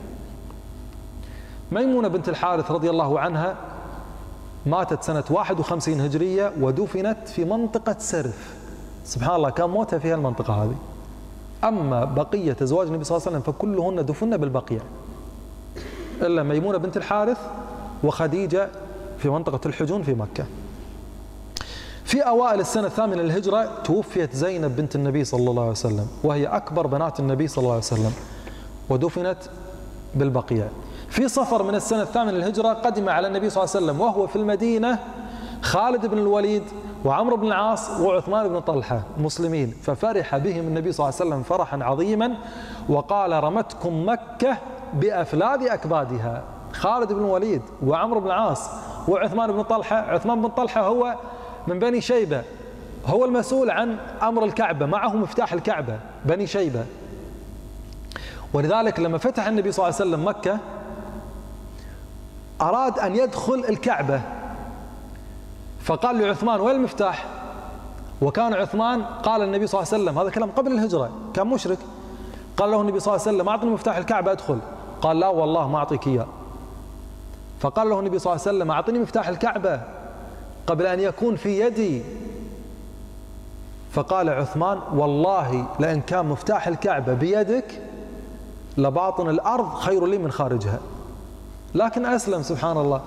ميمونة 1.72 2.08
بنت 2.08 2.30
الحارث 2.30 2.72
رضي 2.72 2.90
الله 2.90 3.20
عنها 3.20 3.56
ماتت 4.66 5.04
سنة 5.04 5.24
51 5.30 6.02
هجرية 6.02 6.54
ودفنت 6.62 7.28
في 7.28 7.46
منطقة 7.46 7.96
سرف. 8.00 8.56
سبحان 9.06 9.36
الله 9.36 9.50
كان 9.50 9.70
موتها 9.70 10.00
في 10.00 10.14
المنطقة 10.14 10.64
هذه. 10.64 10.76
أما 11.64 12.06
بقية 12.06 12.58
أزواج 12.62 12.88
النبي 12.88 13.04
صلى 13.04 13.18
الله 13.18 13.28
عليه 13.28 13.38
وسلم 13.38 13.54
فكلهن 13.54 14.06
دفن 14.06 14.38
بالبقيع. 14.38 14.80
إلا 16.22 16.44
ميمونة 16.44 16.78
بنت 16.78 16.98
الحارث 16.98 17.38
وخديجة 18.04 18.70
في 19.18 19.30
منطقة 19.30 19.60
الحجون 19.66 20.04
في 20.04 20.14
مكة. 20.14 20.46
في 22.04 22.22
أوائل 22.22 22.60
السنة 22.60 22.88
الثامنة 22.88 23.22
للهجرة 23.22 23.82
توفيت 23.84 24.36
زينب 24.36 24.76
بنت 24.76 24.96
النبي 24.96 25.24
صلى 25.24 25.50
الله 25.50 25.62
عليه 25.62 25.72
وسلم 25.72 26.08
وهي 26.24 26.48
أكبر 26.48 26.88
بنات 26.88 27.20
النبي 27.20 27.48
صلى 27.48 27.62
الله 27.62 27.74
عليه 27.74 27.84
وسلم 27.84 28.14
ودفنت 28.90 29.38
بالبقيع. 30.16 30.68
في 31.10 31.28
صفر 31.28 31.64
من 31.64 31.76
السنة 31.76 32.02
الثامنة 32.02 32.32
للهجرة 32.32 32.74
قدم 32.74 33.10
على 33.10 33.28
النبي 33.28 33.50
صلى 33.50 33.64
الله 33.64 33.76
عليه 33.76 33.86
وسلم 33.86 34.02
وهو 34.02 34.28
في 34.28 34.36
المدينة 34.36 35.00
خالد 35.62 36.06
بن 36.06 36.18
الوليد 36.18 36.64
وعمرو 37.06 37.38
بن 37.38 37.48
العاص 37.48 37.90
وعثمان 38.00 38.48
بن 38.48 38.60
طلحة 38.60 39.02
مسلمين 39.18 39.74
ففرح 39.84 40.38
بهم 40.38 40.68
النبي 40.68 40.92
صلى 40.92 41.10
الله 41.10 41.20
عليه 41.20 41.30
وسلم 41.30 41.44
فرحا 41.44 41.84
عظيما 41.84 42.38
وقال 42.90 43.44
رمتكم 43.44 44.10
مكة 44.10 44.58
بأفلاذ 44.94 45.68
أكبادها. 45.68 46.44
خالد 46.74 47.14
بن 47.14 47.20
الوليد 47.20 47.62
وعمرو 47.86 48.20
بن 48.20 48.28
العاص 48.28 48.70
وعثمان 49.08 49.52
بن 49.52 49.62
طلحة 49.62 49.96
عثمان 49.96 50.42
بن 50.42 50.48
طلحة 50.48 50.82
هو 50.82 51.16
من 51.68 51.80
بني 51.80 52.02
شيبة 52.02 52.44
هو 53.06 53.26
المسؤول 53.26 53.70
عن 53.70 53.98
أمر 54.24 54.44
الكعبة 54.46 54.86
معه 54.86 55.16
مفتاح 55.16 55.54
الكعبة 55.54 56.00
بني 56.26 56.48
شيبة. 56.48 56.86
ولذلك 58.54 59.00
لما 59.00 59.18
فتح 59.18 59.48
النبي 59.48 59.72
صلى 59.72 59.88
الله 59.88 60.00
عليه 60.00 60.10
وسلم 60.10 60.28
مكة 60.28 60.60
أراد 62.62 63.00
أن 63.00 63.16
يدخل 63.16 63.66
الكعبة. 63.70 64.22
فقال 65.90 66.22
لعثمان 66.22 66.60
وين 66.60 66.76
المفتاح؟ 66.76 67.26
وكان 68.22 68.54
عثمان 68.54 69.04
قال 69.04 69.42
النبي 69.42 69.68
صلى 69.68 69.82
الله 69.82 69.94
عليه 69.94 70.04
وسلم 70.04 70.20
هذا 70.20 70.30
كلام 70.30 70.52
قبل 70.52 70.72
الهجرة 70.72 71.12
كان 71.34 71.48
مشرك. 71.48 71.78
قال 72.58 72.72
له 72.72 72.82
النبي 72.82 73.00
صلى 73.00 73.16
الله 73.16 73.28
عليه 73.28 73.38
وسلم 73.38 73.50
أعطني 73.50 73.70
مفتاح 73.70 73.98
الكعبة 73.98 74.32
أدخل. 74.32 74.60
قال 75.02 75.20
لا 75.20 75.28
والله 75.28 75.68
ما 75.68 75.78
أعطيك 75.78 76.08
إياه. 76.08 76.28
فقال 77.60 77.90
له 77.90 78.00
النبي 78.00 78.20
صلى 78.20 78.34
الله 78.34 78.44
عليه 78.48 78.58
وسلم 78.58 78.72
أعطني 78.72 79.00
مفتاح 79.00 79.28
الكعبة 79.28 79.82
قبل 80.68 80.86
أن 80.86 81.00
يكون 81.00 81.36
في 81.36 81.60
يدي. 81.60 82.04
فقال 83.92 84.30
عثمان 84.30 84.80
والله 84.94 85.66
لأن 85.80 86.02
كان 86.02 86.26
مفتاح 86.26 86.68
الكعبة 86.68 87.14
بيدك 87.14 87.82
لباطن 88.78 89.30
الأرض 89.30 89.74
خير 89.74 90.06
لي 90.06 90.18
من 90.18 90.32
خارجها. 90.32 90.80
لكن 91.76 92.06
أسلم 92.06 92.42
سبحان 92.42 92.78
الله. 92.78 93.02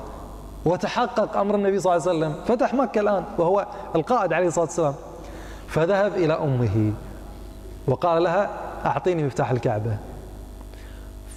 وتحقق 0.64 1.36
أمر 1.36 1.54
النبي 1.54 1.80
صلى 1.80 1.96
الله 1.96 2.08
عليه 2.08 2.18
وسلم. 2.18 2.34
فتح 2.44 2.74
مكة 2.74 3.00
الآن 3.00 3.24
وهو 3.38 3.66
القائد 3.96 4.32
عليه 4.32 4.46
الصلاة 4.46 4.64
والسلام. 4.64 4.94
فذهب 5.68 6.16
إلى 6.16 6.32
أمه 6.32 6.92
وقال 7.88 8.22
لها 8.22 8.50
أعطيني 8.86 9.22
مفتاح 9.22 9.50
الكعبة. 9.50 9.96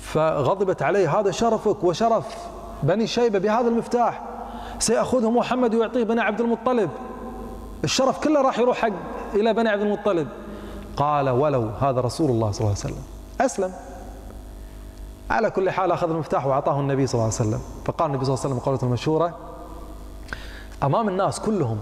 فغضبت 0.02 0.82
عليه 0.82 1.20
هذا 1.20 1.32
شرفك 1.32 1.84
وشرف 1.84 2.26
بني 2.84 3.08
شيبة 3.08 3.40
بهذا 3.40 3.68
المفتاح. 3.68 4.22
سيأخذه 4.80 5.32
محمد 5.32 5.76
ويعطيه 5.76 6.04
بني 6.04 6.22
عبد 6.22 6.42
المطلب. 6.42 6.90
الشرف 7.84 8.24
كله 8.24 8.42
راح 8.42 8.60
يروح 8.60 8.78
حق 8.78 8.90
إلى 9.34 9.54
بني 9.54 9.70
عبد 9.70 9.82
المطلب. 9.82 10.28
قال 10.98 11.30
ولو 11.30 11.70
هذا 11.82 12.02
رسول 12.02 12.30
الله 12.30 12.52
صلى 12.52 12.62
الله 12.62 12.76
عليه 12.84 12.94
وسلم. 12.94 13.04
أسلم. 13.42 13.72
على 15.30 15.50
كل 15.50 15.70
حال 15.70 15.92
أخذ 15.92 16.10
المفتاح 16.10 16.46
وأعطاه 16.46 16.80
النبي 16.80 17.08
صلى 17.08 17.14
الله 17.14 17.24
عليه 17.24 17.50
وسلم. 17.50 17.62
فقال 17.86 18.10
النبي 18.10 18.26
صلى 18.26 18.34
الله 18.34 18.46
عليه 18.46 18.56
وسلم 18.56 18.66
قولة 18.66 18.80
المشهورة 18.84 19.38
أمام 20.84 21.10
الناس 21.10 21.40
كلهم 21.40 21.78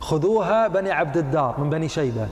خذوها 0.00 0.68
بني 0.68 0.90
عبد 0.92 1.16
الدار 1.16 1.54
من 1.58 1.70
بني 1.70 1.88
شيبة 1.88 2.28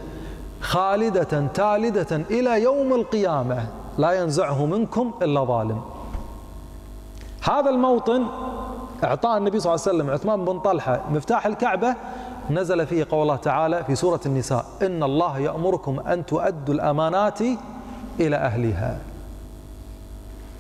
خالدة 0.61 1.47
تالدة 1.55 2.17
إلى 2.17 2.63
يوم 2.63 2.95
القيامة 2.95 3.67
لا 3.99 4.13
ينزعه 4.13 4.67
منكم 4.67 5.13
إلا 5.23 5.45
ظالم. 5.45 5.81
هذا 7.43 7.71
الموطن 7.71 8.27
اعطاه 9.05 9.37
النبي 9.37 9.61
صلى 9.61 9.75
الله 9.75 9.85
عليه 9.87 9.97
وسلم 9.97 10.11
عثمان 10.11 10.45
بن 10.45 10.59
طلحة 10.59 11.01
مفتاح 11.11 11.47
الكعبة 11.47 11.95
نزل 12.51 12.87
فيه 12.87 13.07
قول 13.11 13.23
الله 13.23 13.37
تعالى 13.37 13.85
في 13.85 13.95
سورة 13.95 14.21
النساء 14.27 14.65
إن 14.83 15.03
الله 15.03 15.39
يأمركم 15.39 16.01
أن 16.01 16.27
تؤدوا 16.27 16.75
الأمانات 16.75 17.39
إلى 18.21 18.37
أهلها. 18.37 18.99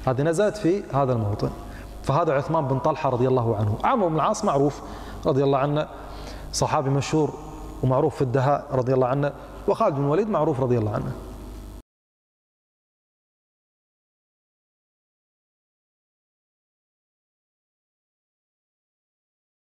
هذه 0.06 0.22
نزلت 0.22 0.56
في 0.56 0.82
هذا 0.94 1.12
الموطن. 1.12 1.50
فهذا 2.02 2.32
عثمان 2.32 2.68
بن 2.68 2.78
طلحة 2.78 3.10
رضي 3.10 3.28
الله 3.28 3.56
عنه. 3.56 3.78
عمرو 3.84 4.08
بن 4.08 4.14
العاص 4.14 4.44
معروف 4.44 4.82
رضي 5.26 5.44
الله 5.44 5.58
عنه 5.58 5.86
صحابي 6.52 6.90
مشهور 6.90 7.34
ومعروف 7.82 8.14
في 8.16 8.22
الدهاء 8.22 8.64
رضي 8.72 8.94
الله 8.94 9.06
عنه 9.06 9.32
وخالد 9.68 9.96
بن 9.96 10.04
الوليد 10.04 10.30
معروف 10.30 10.60
رضي 10.60 10.78
الله 10.78 10.94
عنه. 10.94 11.12